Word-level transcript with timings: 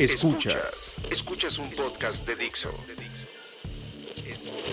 Escuchas. 0.00 0.94
Escuchas 1.10 1.58
un 1.58 1.70
podcast 1.72 2.26
de 2.26 2.34
Dixo. 2.34 2.70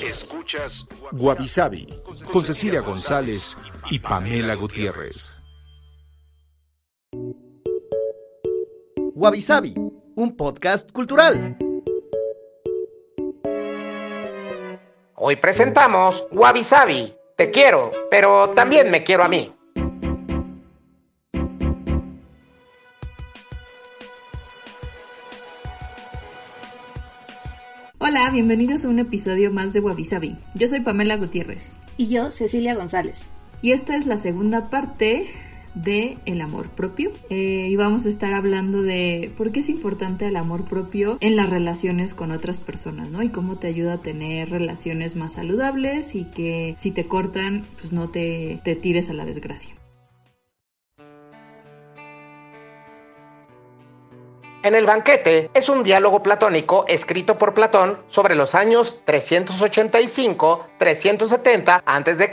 Escuchas 0.01 0.85
Guavi 1.11 1.49
Sabi 1.49 1.85
con 2.31 2.45
Cecilia 2.45 2.79
González 2.79 3.57
y 3.91 3.99
Pamela 3.99 4.55
Gutiérrez. 4.55 5.33
Wabi 9.15 9.41
Sabi, 9.41 9.73
un 10.15 10.37
podcast 10.37 10.93
cultural. 10.93 11.57
Hoy 15.15 15.35
presentamos 15.35 16.25
Wabi 16.31 16.63
Sabi. 16.63 17.13
Te 17.35 17.51
quiero, 17.51 17.91
pero 18.09 18.51
también 18.51 18.89
me 18.89 19.03
quiero 19.03 19.25
a 19.25 19.27
mí. 19.27 19.56
Hola, 28.07 28.29
bienvenidos 28.31 28.85
a 28.85 28.87
un 28.87 28.99
episodio 28.99 29.51
más 29.51 29.73
de 29.73 29.81
Wabi 29.81 30.05
Sabi. 30.05 30.37
Yo 30.55 30.69
soy 30.69 30.79
Pamela 30.79 31.17
Gutiérrez 31.17 31.75
Y 31.97 32.07
yo, 32.07 32.31
Cecilia 32.31 32.73
González. 32.73 33.29
y 33.61 33.73
esta 33.73 33.97
es 33.97 34.05
la 34.05 34.15
segunda 34.15 34.69
parte 34.69 35.25
de 35.75 36.17
el 36.25 36.39
amor 36.39 36.69
propio 36.69 37.11
Eh, 37.29 37.67
y 37.69 37.75
vamos 37.75 38.05
a 38.05 38.09
estar 38.09 38.33
hablando 38.33 38.81
de 38.81 39.29
por 39.35 39.51
qué 39.51 39.59
es 39.59 39.67
importante 39.67 40.25
el 40.25 40.37
amor 40.37 40.63
propio 40.63 41.17
en 41.19 41.35
las 41.35 41.49
relaciones 41.49 42.13
con 42.13 42.31
otras 42.31 42.61
personas, 42.61 43.09
¿no? 43.11 43.23
Y 43.23 43.29
cómo 43.29 43.57
te 43.57 43.67
ayuda 43.67 43.95
a 43.95 44.01
tener 44.01 44.51
relaciones 44.51 45.17
más 45.17 45.33
saludables 45.33 46.15
y 46.15 46.23
que 46.23 46.75
si 46.77 46.91
te 46.91 47.07
cortan, 47.07 47.63
pues 47.81 47.91
no 47.91 48.07
te, 48.09 48.61
te 48.63 48.75
tires 48.75 49.09
a 49.09 49.13
la 49.15 49.25
desgracia. 49.25 49.75
En 54.63 54.73
el 54.73 54.87
banquete 54.87 55.51
es 55.53 55.69
un 55.69 55.83
diálogo 55.83 56.23
platónico 56.23 56.85
escrito 56.87 57.37
por 57.37 57.53
Platón 57.53 57.99
sobre 58.07 58.33
los 58.33 58.55
años 58.55 59.03
385-370 59.05 61.83
a.C. 61.85 62.31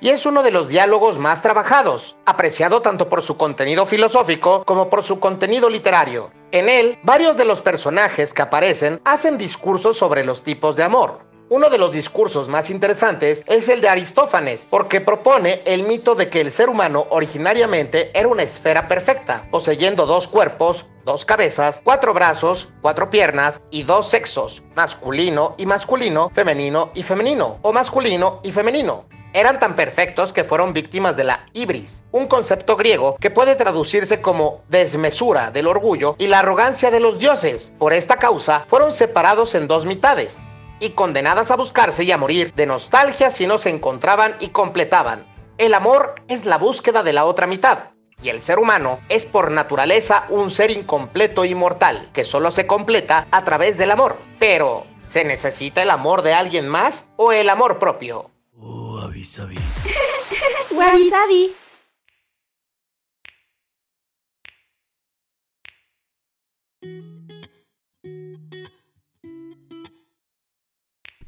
y 0.00 0.08
es 0.08 0.24
uno 0.24 0.42
de 0.42 0.52
los 0.52 0.68
diálogos 0.68 1.18
más 1.18 1.42
trabajados, 1.42 2.16
apreciado 2.24 2.80
tanto 2.80 3.10
por 3.10 3.20
su 3.20 3.36
contenido 3.36 3.84
filosófico 3.84 4.64
como 4.64 4.88
por 4.88 5.02
su 5.02 5.20
contenido 5.20 5.68
literario. 5.68 6.30
En 6.50 6.70
él, 6.70 6.98
varios 7.02 7.36
de 7.36 7.44
los 7.44 7.60
personajes 7.60 8.32
que 8.32 8.40
aparecen 8.40 9.02
hacen 9.04 9.36
discursos 9.36 9.98
sobre 9.98 10.24
los 10.24 10.42
tipos 10.42 10.76
de 10.76 10.84
amor. 10.84 11.26
Uno 11.48 11.70
de 11.70 11.78
los 11.78 11.92
discursos 11.92 12.48
más 12.48 12.70
interesantes 12.70 13.44
es 13.46 13.68
el 13.68 13.80
de 13.80 13.88
Aristófanes, 13.88 14.66
porque 14.68 15.00
propone 15.00 15.62
el 15.64 15.84
mito 15.84 16.16
de 16.16 16.28
que 16.28 16.40
el 16.40 16.50
ser 16.50 16.68
humano 16.68 17.06
originariamente 17.10 18.10
era 18.18 18.26
una 18.26 18.42
esfera 18.42 18.88
perfecta, 18.88 19.46
poseyendo 19.52 20.06
dos 20.06 20.26
cuerpos, 20.26 20.86
dos 21.04 21.24
cabezas, 21.24 21.80
cuatro 21.84 22.12
brazos, 22.12 22.72
cuatro 22.82 23.10
piernas 23.10 23.62
y 23.70 23.84
dos 23.84 24.08
sexos, 24.08 24.64
masculino 24.74 25.54
y 25.56 25.66
masculino, 25.66 26.30
femenino 26.34 26.90
y 26.94 27.04
femenino, 27.04 27.60
o 27.62 27.72
masculino 27.72 28.40
y 28.42 28.50
femenino. 28.50 29.04
Eran 29.32 29.60
tan 29.60 29.76
perfectos 29.76 30.32
que 30.32 30.42
fueron 30.42 30.72
víctimas 30.72 31.16
de 31.16 31.24
la 31.24 31.46
ibris, 31.52 32.02
un 32.10 32.26
concepto 32.26 32.74
griego 32.74 33.18
que 33.20 33.30
puede 33.30 33.54
traducirse 33.54 34.20
como 34.20 34.62
desmesura 34.68 35.52
del 35.52 35.68
orgullo 35.68 36.16
y 36.18 36.26
la 36.26 36.40
arrogancia 36.40 36.90
de 36.90 36.98
los 36.98 37.20
dioses. 37.20 37.72
Por 37.78 37.92
esta 37.92 38.16
causa, 38.16 38.64
fueron 38.66 38.90
separados 38.90 39.54
en 39.54 39.68
dos 39.68 39.86
mitades, 39.86 40.40
y 40.80 40.90
condenadas 40.90 41.50
a 41.50 41.56
buscarse 41.56 42.04
y 42.04 42.12
a 42.12 42.18
morir 42.18 42.52
de 42.54 42.66
nostalgia 42.66 43.30
si 43.30 43.46
no 43.46 43.58
se 43.58 43.70
encontraban 43.70 44.36
y 44.40 44.48
completaban. 44.48 45.26
El 45.58 45.74
amor 45.74 46.14
es 46.28 46.44
la 46.44 46.58
búsqueda 46.58 47.02
de 47.02 47.12
la 47.12 47.24
otra 47.24 47.46
mitad, 47.46 47.90
y 48.22 48.30
el 48.30 48.40
ser 48.40 48.58
humano 48.58 49.00
es 49.08 49.26
por 49.26 49.50
naturaleza 49.50 50.26
un 50.30 50.50
ser 50.50 50.70
incompleto 50.70 51.44
e 51.44 51.48
inmortal, 51.48 52.10
que 52.12 52.24
solo 52.24 52.50
se 52.50 52.66
completa 52.66 53.26
a 53.30 53.44
través 53.44 53.78
del 53.78 53.90
amor. 53.90 54.16
Pero, 54.38 54.86
¿se 55.06 55.24
necesita 55.24 55.82
el 55.82 55.90
amor 55.90 56.22
de 56.22 56.34
alguien 56.34 56.68
más 56.68 57.08
o 57.16 57.32
el 57.32 57.50
amor 57.50 57.78
propio? 57.78 58.30
Wabi 60.72 61.10
Sabi. 61.10 61.54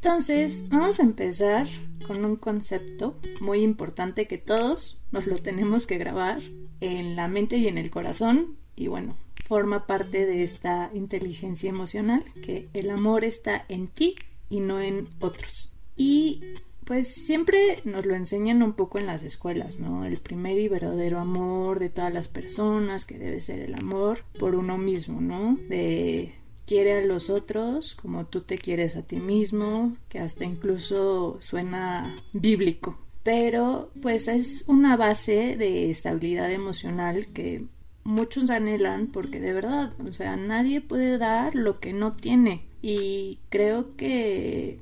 Entonces, 0.09 0.65
vamos 0.71 1.01
a 1.01 1.03
empezar 1.03 1.69
con 2.07 2.25
un 2.25 2.37
concepto 2.37 3.21
muy 3.43 3.59
importante 3.61 4.27
que 4.27 4.39
todos 4.39 4.97
nos 5.13 5.27
lo 5.27 5.37
tenemos 5.37 5.87
que 5.87 5.99
grabar 5.99 6.41
en 6.81 7.15
la 7.15 7.29
mente 7.29 7.59
y 7.59 7.69
en 7.69 7.77
el 7.77 7.91
corazón. 7.91 8.57
Y 8.75 8.87
bueno, 8.87 9.17
forma 9.45 9.87
parte 9.87 10.25
de 10.25 10.45
esta 10.45 10.91
inteligencia 10.95 11.69
emocional, 11.69 12.25
que 12.41 12.71
el 12.73 12.89
amor 12.89 13.23
está 13.23 13.67
en 13.69 13.89
ti 13.89 14.15
y 14.49 14.61
no 14.61 14.81
en 14.81 15.11
otros. 15.21 15.77
Y 15.95 16.41
pues 16.87 17.13
siempre 17.13 17.83
nos 17.85 18.07
lo 18.07 18.15
enseñan 18.15 18.63
un 18.63 18.73
poco 18.73 18.99
en 18.99 19.05
las 19.05 19.23
escuelas, 19.23 19.79
¿no? 19.79 20.07
El 20.07 20.21
primer 20.21 20.59
y 20.59 20.69
verdadero 20.69 21.19
amor 21.19 21.81
de 21.81 21.91
todas 21.91 22.15
las 22.15 22.29
personas, 22.29 23.05
que 23.05 23.19
debe 23.19 23.43
ser 23.43 23.59
el 23.59 23.75
amor 23.75 24.21
por 24.39 24.55
uno 24.55 24.79
mismo, 24.79 25.21
¿no? 25.21 25.59
De 25.69 26.33
quiere 26.69 26.99
a 26.99 27.01
los 27.01 27.31
otros 27.31 27.95
como 27.95 28.27
tú 28.27 28.43
te 28.43 28.59
quieres 28.59 28.95
a 28.97 29.03
ti 29.03 29.17
mismo, 29.17 29.97
que 30.11 30.19
hasta 30.19 30.45
incluso 30.45 31.39
suena 31.41 32.23
bíblico. 32.35 32.99
Pero 33.23 33.91
pues 34.03 34.29
es 34.29 34.65
una 34.69 34.97
base 34.97 35.57
de 35.57 35.89
estabilidad 35.91 36.53
emocional 36.53 37.29
que 37.33 37.65
muchos 38.05 38.51
anhelan 38.51 39.07
porque 39.07 39.41
de 39.41 39.55
verdad, 39.55 39.93
o 40.07 40.13
sea, 40.13 40.37
nadie 40.37 40.83
puede 40.83 41.17
dar 41.17 41.55
lo 41.55 41.81
que 41.81 41.95
no 41.95 42.15
tiene. 42.15 42.67
Y 42.83 43.39
creo 43.49 43.97
que 43.97 44.79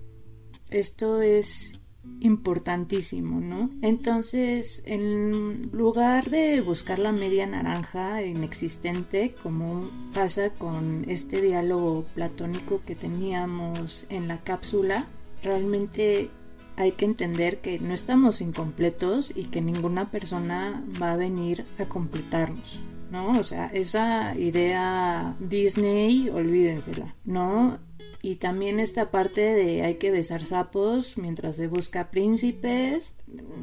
esto 0.71 1.23
es 1.23 1.76
importantísimo, 2.21 3.41
¿no? 3.41 3.71
Entonces, 3.83 4.83
en 4.87 5.71
lugar 5.73 6.31
de 6.31 6.61
buscar 6.61 6.99
la 6.99 7.13
media 7.13 7.47
naranja 7.47 8.23
inexistente, 8.23 9.35
como 9.43 9.91
pasa 10.15 10.51
con 10.51 11.05
este 11.09 11.41
diálogo 11.41 12.05
platónico 12.15 12.81
que 12.87 12.95
teníamos 12.95 14.07
en 14.09 14.29
la 14.29 14.39
cápsula, 14.39 15.07
realmente 15.43 16.31
hay 16.77 16.93
que 16.93 17.05
entender 17.07 17.61
que 17.61 17.79
no 17.79 17.95
estamos 17.95 18.41
incompletos 18.41 19.33
y 19.35 19.45
que 19.45 19.61
ninguna 19.61 20.11
persona 20.11 20.85
va 21.01 21.13
a 21.13 21.17
venir 21.17 21.65
a 21.79 21.87
completarnos. 21.87 22.81
¿No? 23.11 23.39
O 23.39 23.45
sea, 23.45 23.69
esa 23.69 24.37
idea 24.37 25.37
Disney, 25.39 26.29
olvídensela, 26.29 27.15
¿no? 27.25 27.79
Y 28.27 28.35
también 28.35 28.81
esta 28.81 29.13
parte 29.13 29.41
de 29.41 29.85
hay 29.85 29.95
que 29.99 30.11
besar 30.11 30.45
sapos 30.47 31.17
mientras 31.17 31.55
se 31.55 31.69
busca 31.69 32.11
príncipes, 32.11 33.15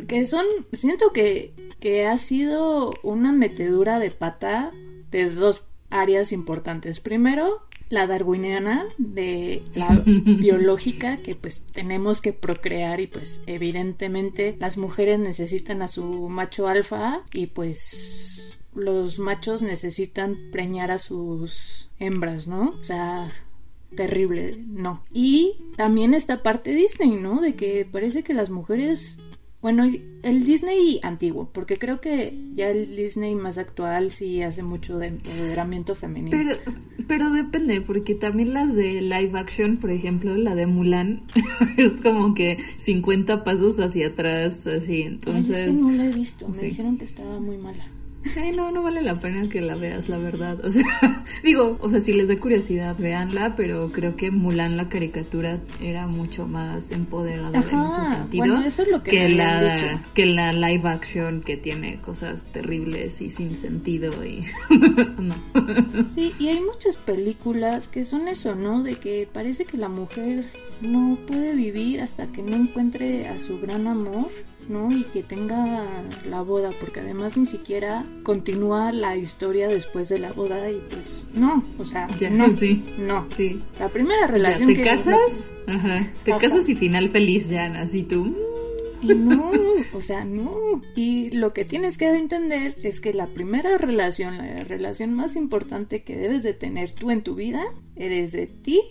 que 0.07 0.23
son, 0.23 0.45
siento 0.71 1.11
que, 1.11 1.51
que 1.81 2.07
ha 2.07 2.17
sido 2.17 2.93
una 3.03 3.33
metedura 3.33 3.99
de 3.99 4.09
pata 4.09 4.71
de 5.11 5.29
dos 5.29 5.65
áreas 5.89 6.31
importantes. 6.31 7.01
Primero, 7.01 7.63
la 7.89 8.07
darwiniana 8.07 8.85
de 8.97 9.65
la 9.75 10.01
biológica 10.05 11.17
que 11.17 11.35
pues 11.35 11.63
tenemos 11.63 12.21
que 12.21 12.31
procrear 12.31 13.01
y 13.01 13.07
pues 13.07 13.41
evidentemente 13.47 14.55
las 14.61 14.77
mujeres 14.77 15.19
necesitan 15.19 15.81
a 15.81 15.89
su 15.89 16.05
macho 16.29 16.69
alfa 16.69 17.23
y 17.33 17.47
pues 17.47 18.57
los 18.73 19.19
machos 19.19 19.61
necesitan 19.61 20.37
preñar 20.53 20.89
a 20.89 20.99
sus 20.99 21.91
hembras, 21.99 22.47
¿no? 22.47 22.77
O 22.79 22.83
sea, 22.85 23.29
terrible, 23.95 24.63
no. 24.67 25.03
Y 25.11 25.53
también 25.77 26.13
esta 26.13 26.43
parte 26.43 26.73
Disney, 26.73 27.11
¿no? 27.11 27.41
De 27.41 27.55
que 27.55 27.87
parece 27.89 28.23
que 28.23 28.33
las 28.33 28.49
mujeres 28.49 29.19
Bueno, 29.61 29.89
el 30.23 30.43
Disney 30.43 30.99
antiguo, 31.03 31.49
porque 31.53 31.77
creo 31.77 32.01
que 32.01 32.37
ya 32.53 32.69
el 32.69 32.97
Disney 32.97 33.33
más 33.33 33.57
actual 33.57 34.11
sí 34.11 34.41
hace 34.41 34.61
mucho 34.61 34.97
de 34.97 35.07
empoderamiento 35.07 35.95
femenino. 35.95 36.37
Pero, 36.37 36.57
pero 37.07 37.29
depende, 37.31 37.79
porque 37.79 38.13
también 38.13 38.53
las 38.53 38.75
de 38.75 39.01
live 39.01 39.39
action, 39.39 39.77
por 39.77 39.91
ejemplo, 39.91 40.35
la 40.35 40.53
de 40.53 40.67
Mulan, 40.67 41.27
es 41.77 41.93
como 42.01 42.33
que 42.33 42.57
50 42.75 43.45
pasos 43.45 43.79
hacia 43.79 44.07
atrás, 44.07 44.67
así, 44.67 45.03
entonces... 45.03 45.57
es 45.57 45.67
que 45.67 45.81
no 45.81 45.91
la 45.91 46.07
he 46.07 46.11
visto, 46.11 46.49
me 46.49 46.57
dijeron 46.57 46.97
que 46.97 47.05
estaba 47.05 47.39
muy 47.39 47.57
mala. 47.57 47.85
No, 48.55 48.71
no 48.71 48.83
vale 48.83 49.01
la 49.01 49.19
pena 49.19 49.49
que 49.49 49.61
la 49.61 49.75
veas, 49.75 50.09
la 50.09 50.17
verdad. 50.17 50.63
O 50.63 50.71
sea, 50.71 50.83
digo, 51.43 51.77
o 51.81 51.89
sea, 51.89 51.99
si 51.99 52.13
les 52.13 52.27
da 52.27 52.39
curiosidad, 52.39 52.95
véanla, 52.97 53.55
pero 53.55 53.91
creo 53.91 54.15
que 54.15 54.31
Mulan, 54.31 54.77
la 54.77 54.89
caricatura, 54.89 55.59
era 55.81 56.07
mucho 56.07 56.47
más 56.47 56.91
empoderada 56.91 57.49
en 57.49 57.57
ese 57.57 58.15
sentido. 58.15 58.45
Bueno, 58.45 58.61
eso 58.63 58.83
es 58.83 58.87
lo 58.89 59.03
que, 59.03 59.11
que 59.11 59.19
me 59.19 59.29
la, 59.29 59.73
dicho. 59.73 59.87
que 60.13 60.25
la 60.25 60.51
live 60.53 60.87
action 60.87 61.41
que 61.41 61.57
tiene 61.57 61.99
cosas 61.99 62.43
terribles 62.51 63.21
y 63.21 63.29
sin 63.29 63.55
sentido 63.59 64.23
y 64.25 64.45
no. 65.17 65.35
Sí, 66.05 66.33
y 66.39 66.47
hay 66.47 66.61
muchas 66.61 66.97
películas 66.97 67.87
que 67.87 68.03
son 68.03 68.27
eso, 68.27 68.55
¿no? 68.55 68.83
De 68.83 68.95
que 68.95 69.27
parece 69.31 69.65
que 69.65 69.77
la 69.77 69.89
mujer 69.89 70.45
no 70.81 71.17
puede 71.27 71.55
vivir 71.55 72.01
hasta 72.01 72.27
que 72.27 72.41
no 72.41 72.55
encuentre 72.55 73.27
a 73.27 73.39
su 73.39 73.59
gran 73.59 73.87
amor 73.87 74.29
¿no? 74.69 74.91
Y 74.91 75.03
que 75.05 75.23
tenga 75.23 76.03
la 76.29 76.41
boda, 76.41 76.71
porque 76.79 77.01
además 77.01 77.37
ni 77.37 77.45
siquiera 77.45 78.05
continúa 78.23 78.91
la 78.91 79.15
historia 79.15 79.67
después 79.67 80.09
de 80.09 80.19
la 80.19 80.33
boda 80.33 80.69
y 80.69 80.81
pues 80.89 81.27
no, 81.33 81.63
o 81.77 81.85
sea, 81.85 82.07
no, 82.29 82.53
sí. 82.53 82.83
no. 82.97 83.27
Sí. 83.35 83.61
La 83.79 83.89
primera 83.89 84.27
relación 84.27 84.67
¿Te 84.69 84.75
que 84.75 84.83
casas? 84.83 85.49
Ajá. 85.67 85.97
Te 86.23 86.31
Ajá. 86.31 86.41
casas 86.41 86.67
y 86.69 86.75
final 86.75 87.09
feliz 87.09 87.49
ya, 87.49 87.65
así 87.81 88.03
tú. 88.03 88.35
Y 89.01 89.07
no, 89.15 89.51
o 89.93 90.01
sea, 90.01 90.23
no. 90.23 90.81
Y 90.95 91.29
lo 91.31 91.53
que 91.53 91.65
tienes 91.65 91.97
que 91.97 92.07
entender 92.07 92.77
es 92.83 93.01
que 93.01 93.13
la 93.13 93.27
primera 93.27 93.77
relación, 93.77 94.37
la 94.37 94.63
relación 94.63 95.13
más 95.13 95.35
importante 95.35 96.03
que 96.03 96.15
debes 96.15 96.43
de 96.43 96.53
tener 96.53 96.91
tú 96.91 97.11
en 97.11 97.21
tu 97.21 97.35
vida, 97.35 97.63
eres 97.95 98.31
de 98.31 98.47
ti 98.47 98.81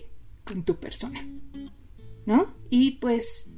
con 0.43 0.63
tu 0.63 0.75
persona. 0.75 1.25
¿No? 2.25 2.53
Y 2.69 2.91
pues 2.99 3.52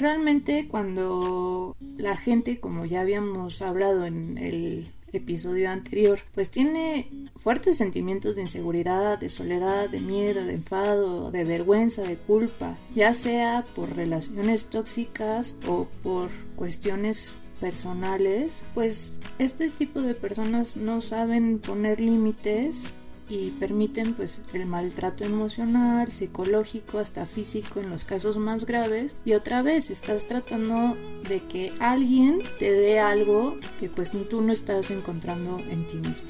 realmente 0.00 0.66
cuando 0.68 1.76
la 1.96 2.16
gente, 2.16 2.58
como 2.58 2.84
ya 2.84 3.02
habíamos 3.02 3.62
hablado 3.62 4.04
en 4.06 4.38
el 4.38 4.90
episodio 5.12 5.70
anterior, 5.70 6.20
pues 6.34 6.50
tiene 6.50 7.10
fuertes 7.36 7.76
sentimientos 7.76 8.36
de 8.36 8.42
inseguridad, 8.42 9.18
de 9.18 9.28
soledad, 9.28 9.88
de 9.88 10.00
miedo, 10.00 10.44
de 10.44 10.54
enfado, 10.54 11.30
de 11.30 11.44
vergüenza, 11.44 12.02
de 12.02 12.16
culpa, 12.16 12.76
ya 12.94 13.12
sea 13.14 13.64
por 13.74 13.94
relaciones 13.94 14.66
tóxicas 14.66 15.56
o 15.66 15.86
por 16.02 16.30
cuestiones 16.56 17.34
personales, 17.60 18.64
pues 18.74 19.14
este 19.38 19.68
tipo 19.68 20.00
de 20.00 20.14
personas 20.14 20.76
no 20.76 21.00
saben 21.00 21.58
poner 21.58 22.00
límites 22.00 22.94
y 23.30 23.52
permiten 23.52 24.14
pues 24.14 24.42
el 24.52 24.66
maltrato 24.66 25.24
emocional, 25.24 26.10
psicológico, 26.10 26.98
hasta 26.98 27.26
físico 27.26 27.80
en 27.80 27.88
los 27.88 28.04
casos 28.04 28.36
más 28.36 28.66
graves 28.66 29.16
y 29.24 29.34
otra 29.34 29.62
vez 29.62 29.90
estás 29.90 30.26
tratando 30.26 30.96
de 31.28 31.40
que 31.44 31.72
alguien 31.78 32.42
te 32.58 32.72
dé 32.72 32.98
algo 32.98 33.56
que 33.78 33.88
pues 33.88 34.12
tú 34.28 34.40
no 34.40 34.52
estás 34.52 34.90
encontrando 34.90 35.60
en 35.60 35.86
ti 35.86 35.96
mismo. 35.96 36.28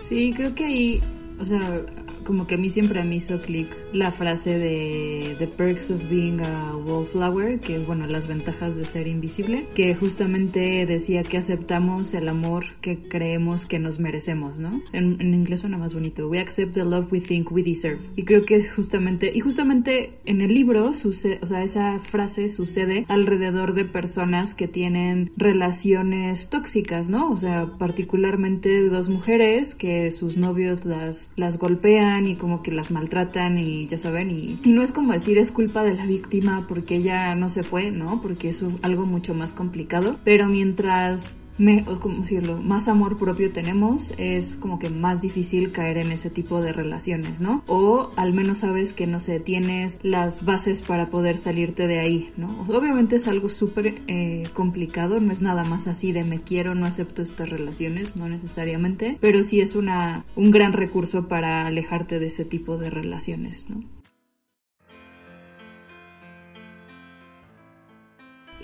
Sí, 0.00 0.32
creo 0.34 0.54
que 0.54 0.64
ahí, 0.64 1.02
o 1.38 1.44
sea, 1.44 1.86
como 2.24 2.46
que 2.46 2.54
a 2.54 2.58
mí 2.58 2.68
siempre 2.68 3.02
me 3.04 3.16
hizo 3.16 3.40
clic 3.40 3.68
la 3.92 4.12
frase 4.12 4.58
de 4.58 5.36
The 5.38 5.46
Perks 5.46 5.90
of 5.90 6.08
Being 6.08 6.40
a 6.40 6.76
Wallflower, 6.76 7.60
que 7.60 7.76
es, 7.76 7.86
bueno, 7.86 8.06
las 8.06 8.26
ventajas 8.26 8.76
de 8.76 8.84
ser 8.84 9.06
invisible, 9.06 9.66
que 9.74 9.94
justamente 9.94 10.86
decía 10.86 11.22
que 11.22 11.38
aceptamos 11.38 12.14
el 12.14 12.28
amor 12.28 12.64
que 12.80 12.98
creemos 13.08 13.66
que 13.66 13.78
nos 13.78 14.00
merecemos, 14.00 14.58
¿no? 14.58 14.82
En, 14.92 15.20
en 15.20 15.34
inglés 15.34 15.60
suena 15.60 15.78
más 15.78 15.94
bonito. 15.94 16.28
We 16.28 16.38
accept 16.38 16.74
the 16.74 16.84
love 16.84 17.12
we 17.12 17.20
think 17.20 17.50
we 17.50 17.62
deserve. 17.62 18.00
Y 18.16 18.24
creo 18.24 18.44
que 18.44 18.64
justamente, 18.64 19.30
y 19.32 19.40
justamente 19.40 20.18
en 20.24 20.40
el 20.40 20.54
libro, 20.54 20.94
sucede, 20.94 21.38
o 21.42 21.46
sea, 21.46 21.62
esa 21.62 21.98
frase 22.00 22.48
sucede 22.48 23.04
alrededor 23.08 23.74
de 23.74 23.84
personas 23.84 24.54
que 24.54 24.68
tienen 24.68 25.32
relaciones 25.36 26.48
tóxicas, 26.48 27.08
¿no? 27.08 27.30
O 27.30 27.36
sea, 27.36 27.66
particularmente 27.78 28.88
dos 28.88 29.08
mujeres 29.08 29.74
que 29.74 30.10
sus 30.10 30.36
novios 30.36 30.84
las, 30.84 31.30
las 31.36 31.58
golpean 31.58 32.09
y 32.18 32.34
como 32.34 32.62
que 32.62 32.72
las 32.72 32.90
maltratan 32.90 33.58
y 33.58 33.86
ya 33.86 33.98
saben, 33.98 34.30
y, 34.30 34.58
y, 34.64 34.72
no 34.72 34.82
es 34.82 34.92
como 34.92 35.12
decir 35.12 35.38
es 35.38 35.52
culpa 35.52 35.82
de 35.82 35.94
la 35.94 36.06
víctima 36.06 36.66
porque 36.68 36.96
ella 36.96 37.34
no 37.34 37.48
se 37.48 37.62
fue, 37.62 37.90
¿no? 37.90 38.20
Porque 38.20 38.48
es 38.48 38.64
algo 38.82 39.06
mucho 39.06 39.34
más 39.34 39.52
complicado, 39.52 40.16
pero 40.24 40.46
mientras 40.46 41.34
me, 41.60 41.84
como 41.84 42.20
decirlo, 42.20 42.60
más 42.60 42.88
amor 42.88 43.18
propio 43.18 43.52
tenemos, 43.52 44.12
es 44.16 44.56
como 44.56 44.78
que 44.78 44.88
más 44.88 45.20
difícil 45.20 45.72
caer 45.72 45.98
en 45.98 46.10
ese 46.10 46.30
tipo 46.30 46.62
de 46.62 46.72
relaciones, 46.72 47.40
¿no? 47.40 47.62
O 47.66 48.10
al 48.16 48.32
menos 48.32 48.58
sabes 48.58 48.92
que, 48.92 49.06
no 49.06 49.20
sé, 49.20 49.40
tienes 49.40 50.00
las 50.02 50.44
bases 50.44 50.80
para 50.80 51.10
poder 51.10 51.36
salirte 51.36 51.86
de 51.86 52.00
ahí, 52.00 52.32
¿no? 52.36 52.48
Obviamente 52.68 53.16
es 53.16 53.28
algo 53.28 53.50
súper 53.50 54.00
eh, 54.06 54.44
complicado, 54.54 55.20
no 55.20 55.32
es 55.32 55.42
nada 55.42 55.64
más 55.64 55.86
así 55.86 56.12
de 56.12 56.24
me 56.24 56.40
quiero, 56.40 56.74
no 56.74 56.86
acepto 56.86 57.20
estas 57.20 57.50
relaciones, 57.50 58.16
no 58.16 58.28
necesariamente, 58.28 59.18
pero 59.20 59.42
sí 59.42 59.60
es 59.60 59.76
una, 59.76 60.24
un 60.36 60.50
gran 60.50 60.72
recurso 60.72 61.28
para 61.28 61.66
alejarte 61.66 62.18
de 62.18 62.28
ese 62.28 62.46
tipo 62.46 62.78
de 62.78 62.88
relaciones, 62.88 63.68
¿no? 63.68 63.84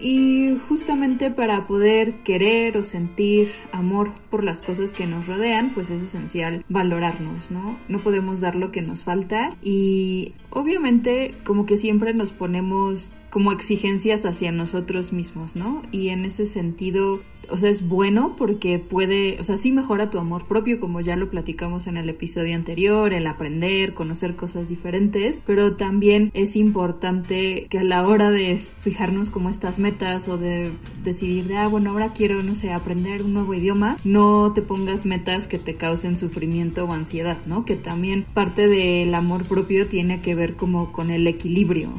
Y 0.01 0.57
justamente 0.69 1.31
para 1.31 1.67
poder 1.67 2.17
querer 2.23 2.77
o 2.77 2.85
sentir 2.85 3.53
amor 3.73 4.13
por 4.31 4.45
las 4.45 4.61
cosas 4.61 4.93
que 4.93 5.07
nos 5.07 5.27
rodean, 5.27 5.71
pues 5.73 5.91
es 5.91 6.03
esencial 6.03 6.65
valorarnos, 6.69 7.51
¿no? 7.51 7.79
No 7.89 7.99
podemos 8.01 8.41
dar 8.41 8.57
lo 8.57 8.71
que 8.71 8.83
nos 8.83 9.05
falta 9.05 9.57
y 9.63 10.35
obviamente 10.51 11.35
como 11.45 11.65
que 11.67 11.77
siempre 11.77 12.13
nos 12.13 12.33
ponemos 12.33 13.13
como 13.31 13.53
exigencias 13.53 14.25
hacia 14.25 14.53
nosotros 14.53 15.13
mismos, 15.13 15.57
¿no? 15.57 15.83
Y 15.93 16.09
en 16.09 16.25
ese 16.25 16.47
sentido, 16.47 17.21
o 17.51 17.57
sea, 17.57 17.71
es 17.71 17.87
bueno 17.87 18.35
porque 18.37 18.79
puede, 18.79 19.39
o 19.41 19.45
sea, 19.45 19.57
sí 19.57 19.73
mejora 19.73 20.11
tu 20.11 20.19
amor 20.19 20.47
propio, 20.47 20.81
como 20.81 21.01
ya 21.01 21.17
lo 21.17 21.31
platicamos 21.31 21.87
en 21.87 21.97
el 21.97 22.09
episodio 22.09 22.55
anterior, 22.55 23.13
el 23.13 23.27
aprender, 23.27 23.95
conocer 23.95 24.37
cosas 24.37 24.69
diferentes, 24.69 25.43
pero 25.47 25.77
también 25.77 26.31
es 26.35 26.57
importante 26.57 27.67
que 27.71 27.79
a 27.79 27.85
la 27.85 28.07
hora 28.07 28.31
de 28.31 28.59
fijarnos 28.79 29.31
como 29.31 29.51
estas 29.51 29.79
metas 29.79 30.29
o 30.29 30.39
de 30.39 30.73
decidir, 31.03 31.47
de, 31.47 31.57
ah, 31.57 31.69
bueno, 31.69 31.91
ahora 31.91 32.13
quiero, 32.13 32.43
no 32.43 32.55
sé, 32.55 32.73
aprender 32.73 33.23
un 33.23 33.35
nuevo 33.35 33.55
idioma, 33.55 33.97
no 34.05 34.53
te 34.53 34.63
pongas 34.63 35.07
metas 35.07 35.47
que 35.47 35.59
te 35.59 35.75
causen 35.75 36.17
sufrimiento 36.17 36.85
o 36.85 36.93
ansiedad, 36.93 37.39
¿no? 37.47 37.65
Que 37.65 37.77
también 37.77 38.27
parte 38.35 38.69
del 38.69 39.15
amor 39.15 39.45
propio 39.45 39.87
tiene 39.87 40.21
que 40.21 40.35
ver 40.35 40.55
como 40.55 40.93
con 40.93 41.11
el 41.11 41.27
equilibrio, 41.27 41.91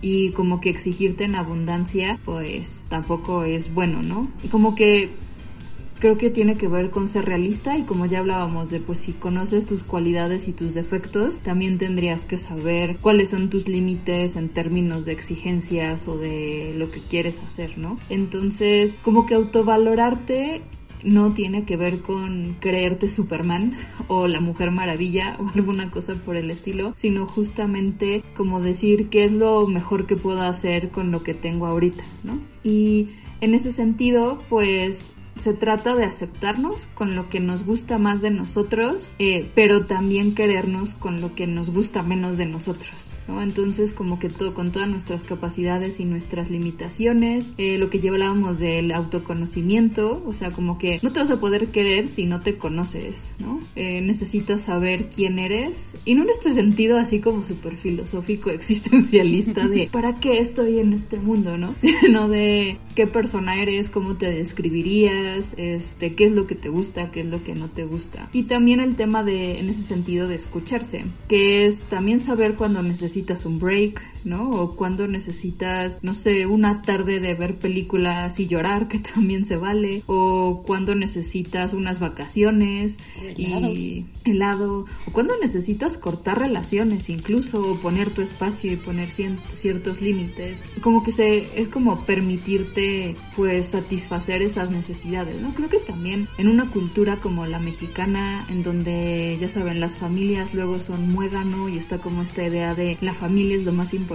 y 0.00 0.30
como 0.30 0.60
que 0.60 0.70
exigirte 0.70 1.24
en 1.24 1.34
abundancia 1.34 2.18
pues 2.24 2.84
tampoco 2.88 3.44
es 3.44 3.72
bueno, 3.72 4.02
¿no? 4.02 4.30
Como 4.50 4.74
que 4.74 5.10
creo 5.98 6.18
que 6.18 6.28
tiene 6.28 6.56
que 6.56 6.68
ver 6.68 6.90
con 6.90 7.08
ser 7.08 7.24
realista 7.24 7.78
y 7.78 7.82
como 7.82 8.04
ya 8.04 8.18
hablábamos 8.18 8.68
de 8.68 8.80
pues 8.80 8.98
si 8.98 9.12
conoces 9.12 9.64
tus 9.64 9.82
cualidades 9.82 10.48
y 10.48 10.52
tus 10.52 10.74
defectos, 10.74 11.38
también 11.38 11.78
tendrías 11.78 12.26
que 12.26 12.36
saber 12.36 12.98
cuáles 12.98 13.30
son 13.30 13.48
tus 13.48 13.68
límites 13.68 14.36
en 14.36 14.50
términos 14.50 15.06
de 15.06 15.12
exigencias 15.12 16.06
o 16.06 16.18
de 16.18 16.74
lo 16.76 16.90
que 16.90 17.00
quieres 17.00 17.40
hacer, 17.46 17.78
¿no? 17.78 17.98
Entonces, 18.10 18.98
como 19.02 19.24
que 19.24 19.34
autovalorarte 19.34 20.62
no 21.04 21.32
tiene 21.32 21.64
que 21.64 21.76
ver 21.76 22.00
con 22.00 22.56
creerte 22.60 23.10
Superman 23.10 23.76
o 24.08 24.26
la 24.26 24.40
Mujer 24.40 24.70
Maravilla 24.70 25.36
o 25.38 25.48
alguna 25.54 25.90
cosa 25.90 26.14
por 26.14 26.36
el 26.36 26.50
estilo, 26.50 26.94
sino 26.96 27.26
justamente 27.26 28.22
como 28.34 28.60
decir 28.60 29.08
qué 29.08 29.24
es 29.24 29.32
lo 29.32 29.66
mejor 29.66 30.06
que 30.06 30.16
puedo 30.16 30.42
hacer 30.42 30.90
con 30.90 31.10
lo 31.10 31.22
que 31.22 31.34
tengo 31.34 31.66
ahorita, 31.66 32.02
¿no? 32.24 32.38
Y 32.62 33.10
en 33.40 33.54
ese 33.54 33.70
sentido, 33.70 34.42
pues 34.48 35.14
se 35.38 35.52
trata 35.52 35.94
de 35.94 36.04
aceptarnos 36.04 36.86
con 36.94 37.16
lo 37.16 37.28
que 37.28 37.40
nos 37.40 37.64
gusta 37.64 37.98
más 37.98 38.22
de 38.22 38.30
nosotros, 38.30 39.12
eh, 39.18 39.50
pero 39.54 39.86
también 39.86 40.34
querernos 40.34 40.94
con 40.94 41.20
lo 41.20 41.34
que 41.34 41.46
nos 41.46 41.70
gusta 41.70 42.02
menos 42.02 42.36
de 42.38 42.46
nosotros. 42.46 43.13
¿No? 43.28 43.42
Entonces, 43.42 43.92
como 43.92 44.18
que 44.18 44.28
todo, 44.28 44.54
con 44.54 44.72
todas 44.72 44.88
nuestras 44.88 45.24
capacidades 45.24 46.00
y 46.00 46.04
nuestras 46.04 46.50
limitaciones, 46.50 47.54
eh, 47.58 47.78
lo 47.78 47.90
que 47.90 48.00
ya 48.00 48.10
hablábamos 48.10 48.58
del 48.58 48.92
autoconocimiento, 48.92 50.22
o 50.26 50.34
sea, 50.34 50.50
como 50.50 50.78
que 50.78 51.00
no 51.02 51.12
te 51.12 51.20
vas 51.20 51.30
a 51.30 51.40
poder 51.40 51.68
querer 51.68 52.08
si 52.08 52.26
no 52.26 52.40
te 52.40 52.56
conoces, 52.56 53.32
¿no? 53.38 53.60
Eh, 53.76 54.00
necesitas 54.00 54.62
saber 54.62 55.08
quién 55.08 55.38
eres, 55.38 55.92
y 56.04 56.14
no 56.14 56.24
en 56.24 56.30
este 56.30 56.52
sentido 56.52 56.98
así 56.98 57.20
como 57.20 57.44
súper 57.44 57.76
filosófico, 57.76 58.50
existencialista 58.50 59.68
de 59.68 59.88
¿para 59.92 60.18
qué 60.20 60.38
estoy 60.38 60.78
en 60.78 60.92
este 60.92 61.18
mundo, 61.18 61.56
no? 61.56 61.74
Sino 61.78 62.28
de 62.28 62.78
qué 62.94 63.06
persona 63.06 63.60
eres, 63.60 63.90
cómo 63.90 64.16
te 64.16 64.30
describirías, 64.30 65.54
este, 65.56 66.14
qué 66.14 66.26
es 66.26 66.32
lo 66.32 66.46
que 66.46 66.54
te 66.54 66.68
gusta, 66.68 67.10
qué 67.10 67.20
es 67.20 67.26
lo 67.26 67.42
que 67.42 67.54
no 67.54 67.68
te 67.68 67.84
gusta. 67.84 68.28
Y 68.32 68.44
también 68.44 68.80
el 68.80 68.96
tema 68.96 69.22
de, 69.22 69.58
en 69.58 69.68
ese 69.68 69.82
sentido, 69.82 70.28
de 70.28 70.36
escucharse, 70.36 71.04
que 71.28 71.66
es 71.66 71.82
también 71.84 72.22
saber 72.22 72.54
cuando 72.54 72.82
necesitas 72.82 73.13
necesitas 73.14 73.44
un 73.46 73.60
break, 73.60 74.02
¿no? 74.24 74.50
O 74.50 74.76
cuando 74.76 75.06
necesitas, 75.06 75.98
no 76.02 76.14
sé, 76.14 76.46
una 76.46 76.82
tarde 76.82 77.20
de 77.20 77.34
ver 77.34 77.56
películas 77.56 78.38
y 78.40 78.46
llorar, 78.46 78.88
que 78.88 78.98
también 79.14 79.44
se 79.44 79.56
vale, 79.56 80.02
o 80.06 80.62
cuando 80.66 80.94
necesitas 80.94 81.72
unas 81.72 82.00
vacaciones 82.00 82.98
y 83.36 84.04
helado, 84.24 84.86
o 85.06 85.12
cuando 85.12 85.34
necesitas 85.40 85.98
cortar 85.98 86.38
relaciones 86.38 87.08
incluso, 87.08 87.72
o 87.72 87.76
poner 87.76 88.10
tu 88.10 88.22
espacio 88.22 88.72
y 88.72 88.76
poner 88.76 89.10
ciertos 89.10 90.00
límites. 90.00 90.62
Como 90.80 91.02
que 91.02 91.12
se, 91.12 91.60
es 91.60 91.68
como 91.68 92.04
permitirte, 92.04 93.16
pues, 93.36 93.68
satisfacer 93.70 94.42
esas 94.42 94.70
necesidades, 94.70 95.40
¿no? 95.40 95.54
Creo 95.54 95.68
que 95.68 95.78
también 95.78 96.28
en 96.38 96.48
una 96.48 96.70
cultura 96.70 97.20
como 97.20 97.46
la 97.46 97.58
mexicana, 97.58 98.46
en 98.48 98.62
donde, 98.62 99.36
ya 99.40 99.48
saben, 99.48 99.80
las 99.80 99.96
familias 99.96 100.54
luego 100.54 100.78
son 100.78 101.10
muégano 101.10 101.68
y 101.68 101.78
está 101.78 101.98
como 101.98 102.22
esta 102.22 102.44
idea 102.44 102.74
de 102.74 102.98
la 103.00 103.14
familia 103.14 103.56
es 103.56 103.64
lo 103.64 103.72
más 103.72 103.94
importante, 103.94 104.13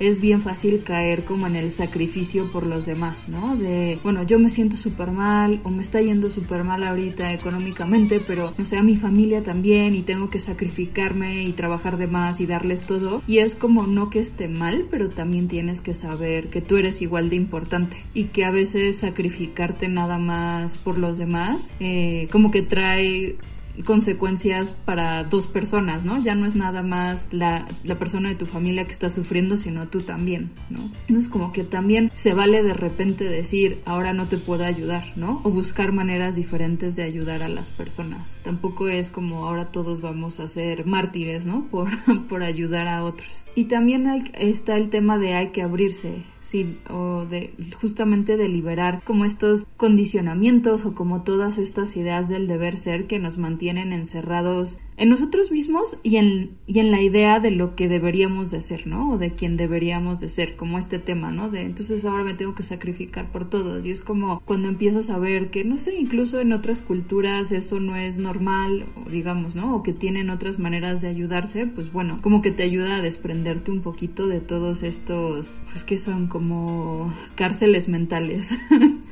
es 0.00 0.20
bien 0.20 0.42
fácil 0.42 0.82
caer 0.82 1.24
como 1.24 1.46
en 1.46 1.56
el 1.56 1.70
sacrificio 1.70 2.50
por 2.50 2.66
los 2.66 2.86
demás, 2.86 3.28
¿no? 3.28 3.56
De, 3.56 3.98
bueno, 4.02 4.22
yo 4.22 4.38
me 4.38 4.48
siento 4.48 4.76
súper 4.76 5.10
mal 5.10 5.60
o 5.64 5.70
me 5.70 5.82
está 5.82 6.00
yendo 6.00 6.30
súper 6.30 6.64
mal 6.64 6.82
ahorita 6.82 7.32
económicamente, 7.32 8.20
pero, 8.26 8.52
no 8.56 8.66
sé, 8.66 8.76
a 8.78 8.82
mi 8.82 8.96
familia 8.96 9.42
también 9.42 9.94
y 9.94 10.02
tengo 10.02 10.30
que 10.30 10.40
sacrificarme 10.40 11.44
y 11.44 11.52
trabajar 11.52 11.98
de 11.98 12.06
más 12.06 12.40
y 12.40 12.46
darles 12.46 12.82
todo. 12.82 13.22
Y 13.26 13.38
es 13.38 13.54
como 13.54 13.86
no 13.86 14.10
que 14.10 14.20
esté 14.20 14.48
mal, 14.48 14.86
pero 14.90 15.10
también 15.10 15.48
tienes 15.48 15.80
que 15.80 15.94
saber 15.94 16.48
que 16.48 16.60
tú 16.60 16.76
eres 16.76 17.02
igual 17.02 17.30
de 17.30 17.36
importante 17.36 18.02
y 18.14 18.24
que 18.24 18.44
a 18.44 18.50
veces 18.50 18.98
sacrificarte 18.98 19.88
nada 19.88 20.18
más 20.18 20.78
por 20.78 20.98
los 20.98 21.18
demás, 21.18 21.72
eh, 21.80 22.28
como 22.30 22.50
que 22.50 22.62
trae 22.62 23.36
consecuencias 23.84 24.76
para 24.84 25.24
dos 25.24 25.46
personas, 25.46 26.04
¿no? 26.04 26.22
Ya 26.22 26.34
no 26.34 26.46
es 26.46 26.54
nada 26.54 26.82
más 26.82 27.28
la, 27.32 27.66
la, 27.84 27.98
persona 27.98 28.28
de 28.28 28.34
tu 28.34 28.46
familia 28.46 28.84
que 28.84 28.92
está 28.92 29.10
sufriendo, 29.10 29.56
sino 29.56 29.88
tú 29.88 30.00
también, 30.00 30.50
¿no? 30.70 30.80
Entonces 31.06 31.28
como 31.28 31.52
que 31.52 31.64
también 31.64 32.10
se 32.14 32.34
vale 32.34 32.62
de 32.62 32.74
repente 32.74 33.24
decir, 33.24 33.80
ahora 33.86 34.12
no 34.12 34.26
te 34.26 34.38
puedo 34.38 34.64
ayudar, 34.64 35.04
¿no? 35.16 35.40
O 35.44 35.50
buscar 35.50 35.92
maneras 35.92 36.36
diferentes 36.36 36.96
de 36.96 37.04
ayudar 37.04 37.42
a 37.42 37.48
las 37.48 37.68
personas. 37.70 38.38
Tampoco 38.42 38.88
es 38.88 39.10
como 39.10 39.46
ahora 39.46 39.70
todos 39.70 40.00
vamos 40.00 40.40
a 40.40 40.48
ser 40.48 40.86
mártires, 40.86 41.46
¿no? 41.46 41.66
Por, 41.70 41.88
por 42.28 42.42
ayudar 42.42 42.88
a 42.88 43.04
otros. 43.04 43.28
Y 43.54 43.64
también 43.64 44.06
está 44.34 44.76
el 44.76 44.90
tema 44.90 45.18
de 45.18 45.34
hay 45.34 45.50
que 45.50 45.62
abrirse 45.62 46.24
sí, 46.48 46.78
o 46.88 47.26
de 47.26 47.52
justamente 47.80 48.36
de 48.36 48.48
liberar 48.48 49.02
como 49.04 49.24
estos 49.24 49.66
condicionamientos 49.76 50.86
o 50.86 50.94
como 50.94 51.22
todas 51.22 51.58
estas 51.58 51.96
ideas 51.96 52.28
del 52.28 52.46
deber 52.46 52.78
ser 52.78 53.06
que 53.06 53.18
nos 53.18 53.36
mantienen 53.36 53.92
encerrados 53.92 54.78
en 54.98 55.08
nosotros 55.08 55.52
mismos 55.52 55.96
y 56.02 56.16
en, 56.16 56.58
y 56.66 56.80
en 56.80 56.90
la 56.90 57.00
idea 57.00 57.38
de 57.38 57.52
lo 57.52 57.76
que 57.76 57.88
deberíamos 57.88 58.50
de 58.50 58.60
ser, 58.60 58.86
¿no? 58.86 59.12
O 59.12 59.18
de 59.18 59.30
quién 59.30 59.56
deberíamos 59.56 60.18
de 60.18 60.28
ser, 60.28 60.56
como 60.56 60.76
este 60.76 60.98
tema, 60.98 61.30
¿no? 61.30 61.50
De 61.50 61.62
entonces 61.62 62.04
ahora 62.04 62.24
me 62.24 62.34
tengo 62.34 62.54
que 62.54 62.64
sacrificar 62.64 63.30
por 63.30 63.48
todos 63.48 63.86
y 63.86 63.90
es 63.90 64.02
como 64.02 64.40
cuando 64.44 64.68
empiezas 64.68 65.08
a 65.10 65.18
ver 65.18 65.50
que, 65.50 65.64
no 65.64 65.78
sé, 65.78 65.94
incluso 65.94 66.40
en 66.40 66.52
otras 66.52 66.82
culturas 66.82 67.52
eso 67.52 67.78
no 67.78 67.94
es 67.94 68.18
normal, 68.18 68.86
digamos, 69.08 69.54
¿no? 69.54 69.76
O 69.76 69.82
que 69.82 69.92
tienen 69.92 70.30
otras 70.30 70.58
maneras 70.58 71.00
de 71.00 71.08
ayudarse, 71.08 71.66
pues 71.66 71.92
bueno, 71.92 72.18
como 72.20 72.42
que 72.42 72.50
te 72.50 72.64
ayuda 72.64 72.96
a 72.96 73.02
desprenderte 73.02 73.70
un 73.70 73.82
poquito 73.82 74.26
de 74.26 74.40
todos 74.40 74.82
estos, 74.82 75.60
pues 75.70 75.84
que 75.84 75.98
son 75.98 76.26
como 76.26 77.14
cárceles 77.36 77.88
mentales. 77.88 78.50